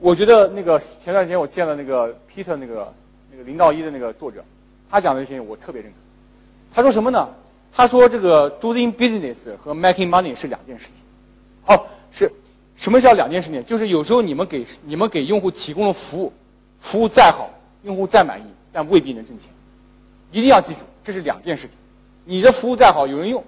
[0.00, 2.92] 我觉得那个前段时间我见了那个 Peter 那个
[3.30, 4.44] 那个零到一的那个作者，
[4.88, 5.96] 他讲的这些我特别认可。
[6.72, 7.28] 他说什么呢？
[7.72, 11.02] 他说这个 doing business 和 making money 是两件事情。
[11.66, 12.30] 哦，是
[12.76, 13.64] 什么叫两件事情？
[13.64, 16.32] 就是有时候你们给你们给用户提供的服务，
[16.78, 17.50] 服务再好，
[17.82, 19.50] 用户再满意，但未必能挣钱。
[20.30, 21.76] 一定要记住，这是两件事情。
[22.24, 23.42] 你的服务再好，有人用，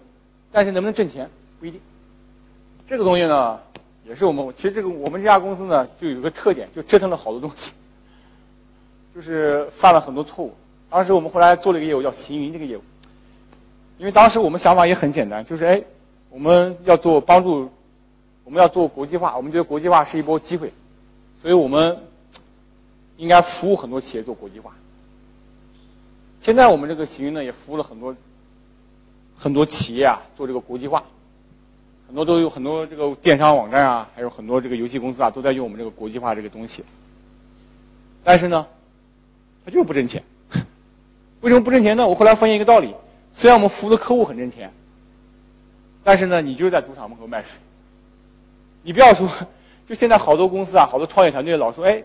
[0.51, 1.81] 但是能不能挣钱不一定。
[2.89, 3.61] 这个东西呢？
[4.11, 7.73] 也是我们，其实这个我们这家公司呢，就有个特点，就折腾了好多东西，
[9.15, 10.53] 就是犯了很多错误。
[10.91, 12.83] 当时我们后来做了一个业务叫行云这个业务，
[13.99, 15.81] 因为当时我们想法也很简单，就是哎，
[16.29, 17.71] 我们要做帮助，
[18.43, 20.73] 我们要做国际化，我们觉得国际化是一波机会，
[21.41, 21.97] 所以我们
[23.17, 24.75] 应该服务很多企业做国际化。
[26.41, 28.17] 现在我们这个行云呢，也服务了很多
[29.37, 31.05] 很多企业啊，做这个国际化。
[32.11, 36.83] 很多都有很多这个电商网站啊，还有很多这个游戏公司啊，都在用我们这个国际化这个东西。
[38.25, 38.67] 但是呢，
[39.65, 40.21] 它就是不挣钱。
[41.41, 42.05] 为什么不挣钱呢？
[42.05, 42.93] 我后来发现一个道理：
[43.33, 44.73] 虽然我们服务的客户很挣钱，
[46.03, 47.61] 但是呢，你就是在赌场门口卖水。
[48.83, 49.31] 你不要说，
[49.87, 52.03] 就现在好多公司啊，好多创业团队老说：“哎，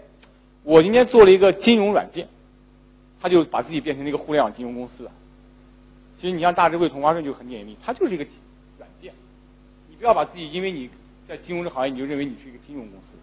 [0.61, 2.27] 我今天做了一个金融软件，
[3.19, 5.09] 他就把自己变成了一个互联网金融公司。”
[6.15, 8.27] 其实你像大智慧同花顺就很简单，它就是一个。
[9.99, 10.89] 不要把自己因为你
[11.27, 13.15] 在金融这行业，你就认为你是一个金融公司。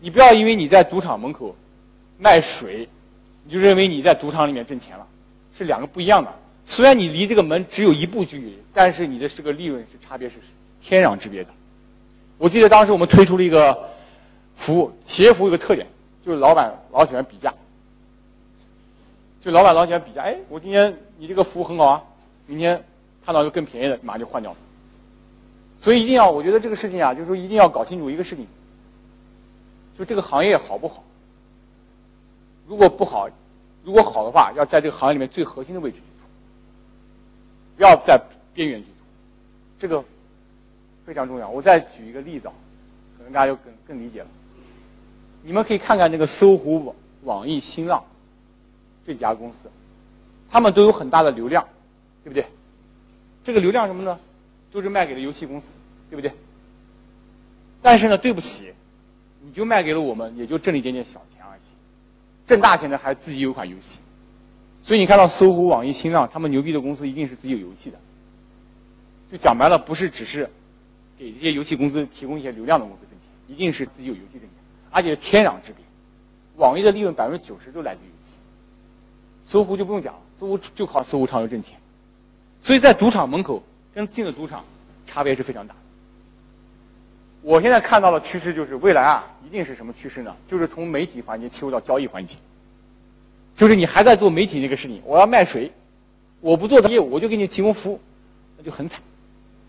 [0.00, 1.54] 你不要因为你在赌场门口
[2.18, 2.88] 卖水，
[3.44, 5.06] 你就认为你在赌场里面挣钱了，
[5.56, 6.32] 是两个不一样的。
[6.64, 10.36] 虽然你离这个门只有一步距离，但是你的这个利润是差别是
[10.80, 11.50] 天壤之别的。
[12.38, 13.90] 我记得当时我们推出了一个
[14.54, 15.86] 服务，企业服务有个特点，
[16.24, 17.52] 就是老板老喜欢比价。
[19.42, 22.02] 就老板老喜欢比价，哎，我今天你这个服务很好啊，
[22.46, 22.82] 明天
[23.24, 24.56] 看到一个更便宜的，马上就换掉了。
[25.80, 28.46] 所以一定要，我觉得这个事情啊，就是说一定要搞清楚一个事情，
[29.98, 31.02] 就这个行业好不好。
[32.68, 33.28] 如果不好，
[33.82, 36.28] 如果好的话，要在这个行业里面最核心的位置去做，
[37.76, 38.20] 不要在
[38.52, 39.06] 边缘去做，
[39.78, 40.04] 这个
[41.06, 41.48] 非常重要。
[41.48, 42.54] 我再举一个例子啊，
[43.16, 44.26] 可能大家就更更理解了。
[45.42, 48.04] 你们可以看看那个搜狐、网网易、新浪
[49.06, 49.70] 这几家公司，
[50.50, 51.66] 他们都有很大的流量，
[52.22, 52.44] 对不对？
[53.42, 54.18] 这个流量什么呢？
[54.72, 55.76] 都是卖给了游戏公司，
[56.08, 56.32] 对不对？
[57.82, 58.72] 但是呢，对不起，
[59.42, 61.60] 你就卖给了我们，也就挣了一点点小钱而已。
[62.44, 63.98] 挣大钱的还自己有款游戏，
[64.82, 67.98] 所以你看到搜狐、网易、新浪，他们牛逼的公司一定是自己有游戏的。
[69.32, 70.48] 就讲白了，不是只是
[71.16, 74.50] 给这些游戏公司提供一些流量的公司挣钱，一定是自己有游戏挣钱，
[74.90, 75.82] 而且天壤之别。
[76.56, 78.36] 网易的利润百分之九十都来自于游戏，
[79.44, 81.78] 搜狐就不用讲了，搜狐就靠搜狐畅游挣钱。
[82.60, 83.62] 所以在赌场门口。
[83.94, 84.64] 跟进了赌场
[85.06, 85.74] 差别是非常大。
[87.42, 90.36] 我现在看到的趋势就是未来啊，一定是什么趋势呢？
[90.46, 92.36] 就是从媒体环节切入到交易环节。
[93.56, 95.72] 就是你还在做媒体那个事情，我要卖水，
[96.40, 98.00] 我不做的业务，我就给你提供服务，
[98.58, 99.00] 那就很惨，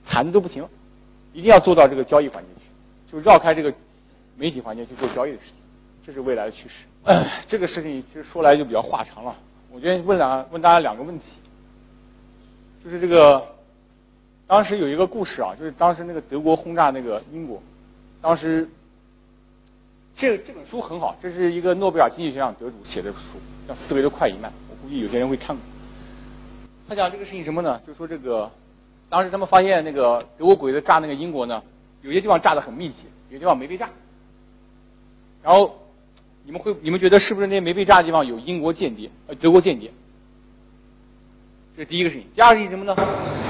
[0.03, 0.69] 惨的都不行了。
[1.33, 3.73] 一定要做到这个交易环节去，就绕开这个
[4.35, 5.55] 媒体环节去做交易的事情，
[6.05, 6.85] 这是未来的趋势。
[7.47, 9.35] 这个事情其实说来就比较话长了，
[9.71, 11.37] 我觉得问两问大家两个问题，
[12.83, 13.41] 就是这个。
[14.51, 17.63] 当时有一个故事啊，就是当时那个德国轰炸那个英国，
[18.21, 18.69] 当时
[20.13, 25.63] 这这本书很好，这是一个诺贝尔经济学奖得主写的书，叫《思维的快与慢》，我估计有些人会看过。
[26.89, 27.81] 他讲这个事情什么呢？
[27.87, 28.51] 就说这个，
[29.07, 31.63] 当时他们发现那个德国鬼子炸那个英国呢，
[32.01, 33.89] 有些地方炸的很密集，有些地方没被炸。
[35.41, 35.79] 然后
[36.43, 39.89] 你们会你们觉得是不是那些没被炸的地方有英国间谍，呃，德国间谍？
[41.81, 42.23] 这第一个事情。
[42.35, 42.95] 第二个事情什么呢？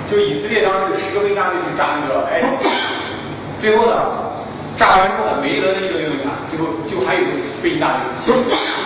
[0.10, 4.32] 就以色列当时有十个飞弹队去炸那个 IS，最后呢，
[4.78, 7.26] 炸完之后没得那个飞弹，最后就还有
[7.62, 8.34] 飞弹队，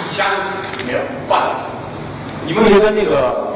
[0.09, 1.69] 其他都死没了，挂了。
[2.47, 3.55] 你们觉得那个，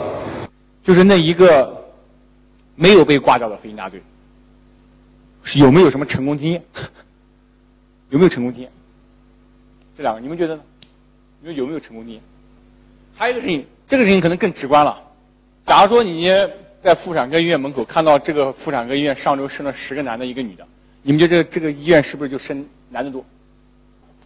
[0.84, 1.84] 就是那一个
[2.76, 4.00] 没有被挂掉的飞行大队，
[5.42, 6.64] 是有没有什么成功经验？
[8.12, 8.72] 有没有成功经验？
[9.98, 10.62] 这两个你们觉得呢？
[11.42, 12.22] 你们有没有成功经验？
[13.16, 14.96] 还有一个事情，这个事情可能更直观了。
[15.70, 16.28] 假如说你
[16.82, 20.68] 在妇产科医院门口看到这个妇产科医院上周生了十个男的，一个女的，
[21.04, 23.24] 你们觉得这个医院是不是就生男的多？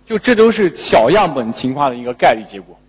[0.05, 2.79] 就这都是小样本情况的一个概率结果。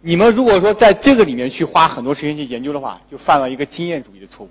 [0.00, 4.50] 你们如果说在这个里面去花很多时间去研究的话，就犯了一个经验主义的错误。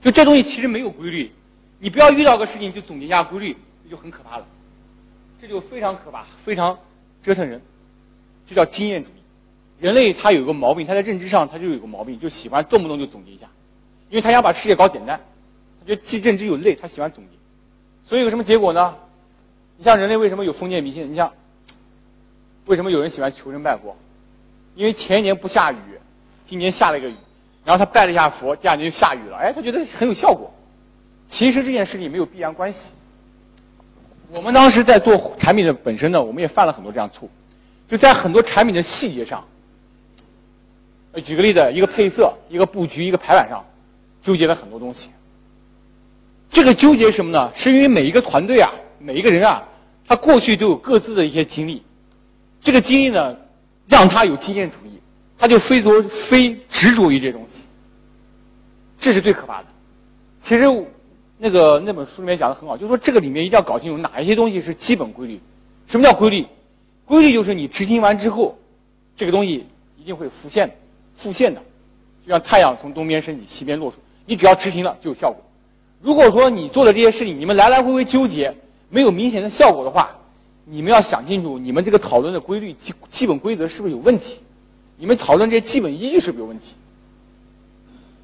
[0.00, 1.32] 就这东西其实没有规律，
[1.80, 4.46] 你不要遇到个事情就总结一下规律，这就很可怕了。
[5.40, 6.78] 这就非常可怕，非常
[7.20, 7.60] 折腾人，
[8.48, 9.21] 这叫经验主义。
[9.82, 13.48] 人类他有个毛病，他在认知上他就有个毛病，就喜欢动不动就总结一下，
[14.10, 15.20] 因为他想把世界搞简单，
[15.80, 17.30] 他觉得记认知有累，他喜欢总结。
[18.06, 18.94] 所以有什么结果呢？
[19.76, 21.10] 你像人类为什么有封建迷信？
[21.10, 21.32] 你像
[22.66, 23.96] 为什么有人喜欢求神拜佛？
[24.76, 25.76] 因为前一年不下雨，
[26.44, 27.16] 今年下了一个雨，
[27.64, 30.48] 然后他拜了一下佛，第二年就下雨了，哎，他觉得很有效果。
[31.26, 32.92] 其实这件事情没有必然关系。
[34.30, 37.30] 我们当时在做产品的本身呢，我们也犯了很多这样错误，
[37.88, 39.44] 就在很多产品的细节上，
[41.12, 43.64] 呃举个例子，一个配色、一个布局、一个排版上，
[44.22, 45.10] 纠结了很多东西。
[46.50, 47.50] 这个纠结什么呢？
[47.54, 49.62] 是因为每一个团队啊，每一个人啊，
[50.06, 51.82] 他过去都有各自的一些经历，
[52.60, 53.36] 这个经历呢，
[53.86, 55.00] 让他有经验主义，
[55.38, 57.66] 他就非着非执着于这东西，
[58.98, 59.66] 这是最可怕的。
[60.40, 60.64] 其实。
[61.44, 65.40] 那个那本书里面讲的很好，就说这个里面一定要搞清楚哪一些东西是基本规律。
[65.88, 66.46] 什么叫规律？
[67.04, 68.56] 规律就是你执行完之后，
[69.16, 69.66] 这个东西
[69.98, 70.74] 一定会浮现的、
[71.14, 71.60] 复现的，
[72.24, 73.98] 就像太阳从东边升起，西边落出。
[74.26, 75.42] 你只要执行了就有效果。
[76.00, 78.54] 如果说你做的这些事情，你们来来回回纠结，
[78.88, 80.10] 没有明显的效果的话，
[80.64, 84.40] 你们要想清楚，你们这个讨论的规律基基本规则是不是有问题？
[84.96, 86.74] 你们讨论这些基本依据是不是有问题？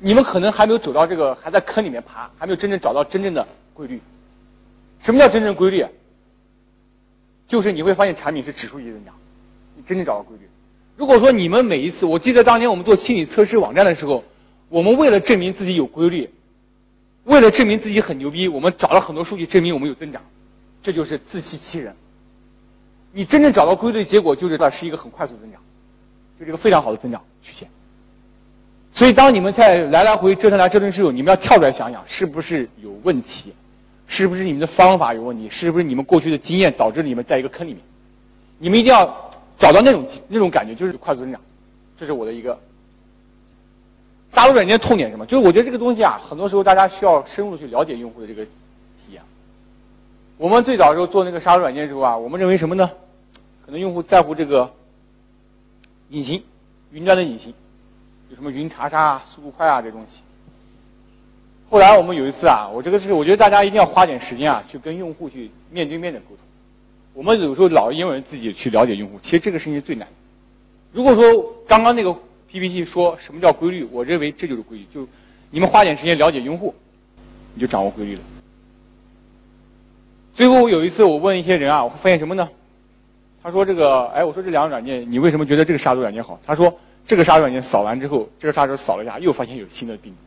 [0.00, 4.00] 你们可能还没有走到这个，还在坑里面爬，还没有真正找到真正的规律。
[5.00, 5.84] 什么叫真正规律？
[7.46, 9.14] 就是你会发现产品是指数级增长，
[9.76, 10.47] 你真正找到规律。
[10.98, 14.24] 如果说你们每一次，我记得当年我们做心理测试网站的时候，
[14.68, 16.28] 我们为了证明自己有规律，
[17.22, 20.20] 为了证明自己很牛逼，我们找了很多数据证明我们有增长，
[20.82, 21.94] 这就是自欺欺人。
[23.12, 25.60] 你真正找到规律的，结果就是它是一个很快速增长，
[26.36, 27.68] 就是一个非常好的增长曲线。
[28.90, 33.54] 所以，当你们在来来回折腾来折腾的时候，你们要跳出来想想，是不是有问题？
[34.08, 35.48] 是不是你们的方法有问题？
[35.48, 37.80] 是不是你们过去的经验导致你们在一个坑里面？
[38.58, 39.27] 你们一定要
[39.58, 41.40] 找到那种那种感觉，就是快速增长。
[41.96, 42.58] 这是我的一个
[44.32, 45.26] 杀毒软件痛点什么？
[45.26, 49.20] 就是我觉得这个东西啊，很多时候大家需要深入的去了解用户的这个体验。
[50.36, 52.88] 我们最早时候做那个杀毒软件的时候啊，我们认为什么呢？
[53.66, 54.72] 可能用户在乎这个
[56.10, 56.42] 隐形，
[56.92, 57.52] 云端的隐形。
[58.30, 60.20] 有什么云查杀啊、速度快啊这东西。
[61.68, 66.38] 后来我们有一次啊，我这个是我觉得大家一定要花点时间啊，去跟用户去面对面的沟通。
[67.18, 70.06] 我们有时候老因为自己去了解用户，其实这个事情最难。
[70.92, 72.16] 如果说刚刚那个
[72.48, 75.04] PPT 说什么叫规律，我认为这就是规律，就
[75.50, 76.72] 你们花点时间了解用户，
[77.54, 78.20] 你就掌握规律了。
[80.32, 82.48] 最后有一次我问一些人啊，我发现什么呢？
[83.42, 86.40] 他说这个，哎，我说这两个软件，你为什么觉得这个杀毒软件好？
[86.46, 86.72] 他说。
[87.04, 90.18] 这个杀毒软件扫完之后，这个杀手扫了一下，又发现有新的病毒。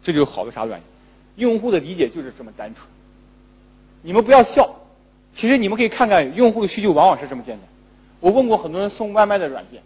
[0.00, 0.88] 这就是好的杀毒软件。
[1.34, 2.86] 用户的理解就是这么单纯。
[4.00, 4.72] 你们不要笑，
[5.32, 7.66] 其实你们可以看看用户的需求往往是这么简单。
[8.20, 9.82] 我问过很多人送外卖的软件，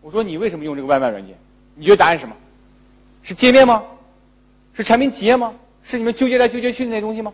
[0.00, 1.34] 我说你为什么用这个外卖软件？
[1.74, 2.36] 你觉得答案是什么？
[3.22, 3.82] 是界面吗？
[4.74, 5.54] 是产品体验吗？
[5.82, 7.32] 是你们纠结来纠结去的那东西吗？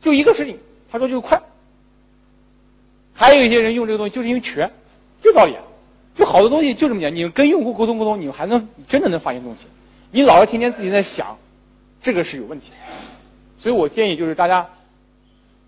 [0.00, 0.56] 就一个事情，
[0.90, 1.40] 他说就是快。
[3.12, 4.70] 还有一些人用这个东西就是因为全，
[5.20, 5.56] 这道理。
[6.16, 9.66] 就好多东西就这么简单，你跟用户沟通沟通，你们还能真的能发现东西。
[10.10, 11.36] 你老是天天自己在想，
[12.00, 12.72] 这个是有问题。
[13.58, 14.66] 所以我建议就是大家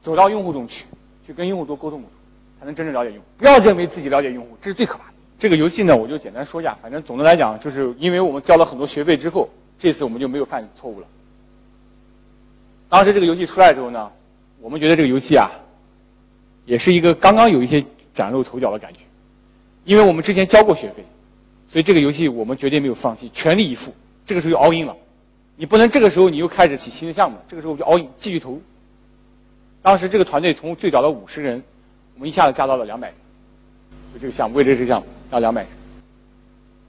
[0.02, 0.86] 走到用户中去，
[1.30, 2.02] 去跟用户多沟通，
[2.58, 3.24] 才能真正了解用户。
[3.38, 5.14] 不要认为自己了解用户，这是最可怕的。
[5.38, 6.76] 这个游戏呢，我就简单说一下。
[6.82, 11.06] 反正总的来讲，就是因为我们交了很多学费之后，这次我们就没有犯错误了。
[12.88, 14.10] 当时这个游戏出来之后呢，
[14.60, 15.48] 我们觉得这个游戏啊，
[16.66, 17.80] 也是一个刚刚有一些
[18.12, 18.98] 崭露头角的感觉。
[19.84, 21.04] 因为我们之前交过学费，
[21.68, 23.94] 所以这个游戏我们绝对没有放弃，全力以赴。
[24.26, 24.96] 这个时候就 all in 了，
[25.54, 28.60] 你不能这个时候你又开始起新的项目，这个时候就 all in 继续投。
[29.82, 31.62] 当时这个团队从最早的五十人，
[32.14, 33.16] 我们一下子加到了两百人，
[34.12, 35.70] 就这个项目为这个项目加两百人。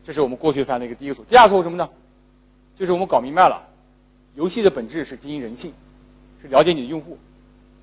[0.04, 1.24] 这是我们过去犯的一个第一个错。
[1.30, 1.88] 第二个错误什么呢？
[2.78, 3.62] 就是我们搞明白了，
[4.36, 5.72] 游戏的本质是经营人性，
[6.42, 7.18] 是了解你的用户，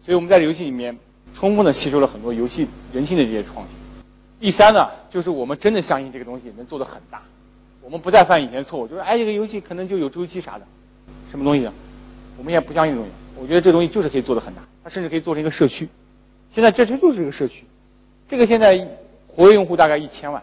[0.05, 0.95] 所以我们在游戏里面
[1.35, 3.77] 充分的吸收了很多游戏人性的这些创新。
[4.39, 7.23] 第三呢，就是我们真的相信这个东西能做得很大，
[7.81, 10.67] 我们不再犯以前错误，就是哎，这个游戏可能就有周期啥的，
[11.31, 11.67] 什么东西，
[12.37, 13.13] 我们也不相信这东西。
[13.41, 15.89] 我觉得这东西就是可以做得很大，甚至可以做成一个社区。
[16.51, 17.65] 现在这这就是一个社区，
[18.27, 18.89] 这个现在
[19.27, 20.43] 活跃用户大概一千万，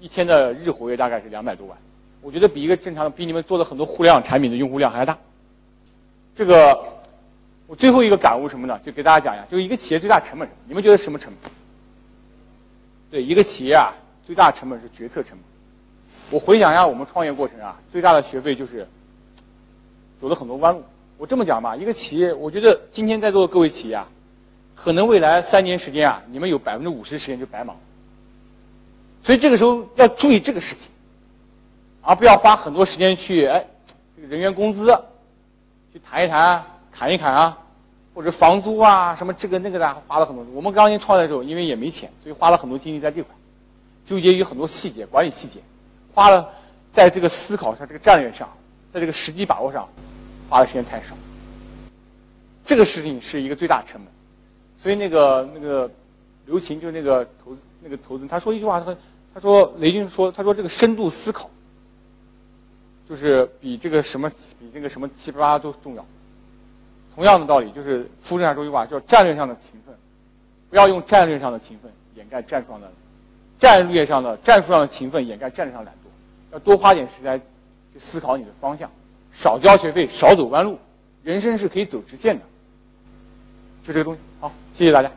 [0.00, 1.76] 一天的日活跃大概是两百多万，
[2.22, 5.18] 我觉得比一个正常的比你们做的很多互联网产品的用户量还要大。
[6.34, 6.82] 这个
[7.66, 8.80] 我最后一个感悟什么呢？
[8.84, 11.52] 就给大家讲一下，就一个企业最大成本，你们觉得什么成本？
[13.10, 13.92] 对一个企业啊，
[14.24, 15.40] 最大成本是决策成本。
[16.30, 18.88] 我回想一下我们创业过程啊，最大的学费就是
[20.18, 20.82] 走了很多弯路。
[21.20, 24.08] 我这么讲吧，一个企业，我觉得今天在座的各位企业啊，
[24.74, 27.76] 可能未来三年时间啊，你们有百分之五十时间就白忙。
[29.22, 30.90] 所以这个时候要注意这个事情，
[32.00, 33.62] 而不要花很多时间去哎，
[34.16, 34.86] 这个人员工资
[35.92, 37.58] 去谈一谈、砍一砍啊，
[38.14, 40.24] 或者房租啊什么这个那个的，花了。
[40.24, 40.42] 很多。
[40.54, 42.56] 我们刚进创业的时候，因为也没钱，所以花了。
[42.56, 43.34] 很多精力在这块，
[44.06, 45.60] 纠结于很多细节、管理细节，
[46.14, 46.48] 花了。
[46.94, 48.48] 在这个思考上、这个战略上，
[48.90, 49.86] 在这个时机把握上，
[50.50, 51.16] 花的时间太少。
[52.64, 54.12] 这个事情是一个最大成本，
[54.76, 55.90] 所以那个那个
[56.46, 58.94] 刘琴就那个投资那个投资人，他说一句话，他
[59.32, 61.48] 他说雷军说，他说这个深度思考，
[63.08, 64.28] 就是比这个什么
[64.58, 66.04] 比这个什么七八八都重要。
[67.14, 69.94] 同样的道理，就是复制上这句话，叫战略上的勤奋，
[70.68, 72.90] 不要用战略上的勤奋掩盖战术上的
[73.58, 77.40] 战略上的战术上的勤奋掩盖战略上的懒惰，要多花点时间
[77.92, 78.90] 去思考你的方向，
[79.32, 80.78] 少交学费，少走弯路，
[81.22, 82.42] 人生是可以走直线的。
[83.86, 85.10] 就这个东西，好，谢谢大家。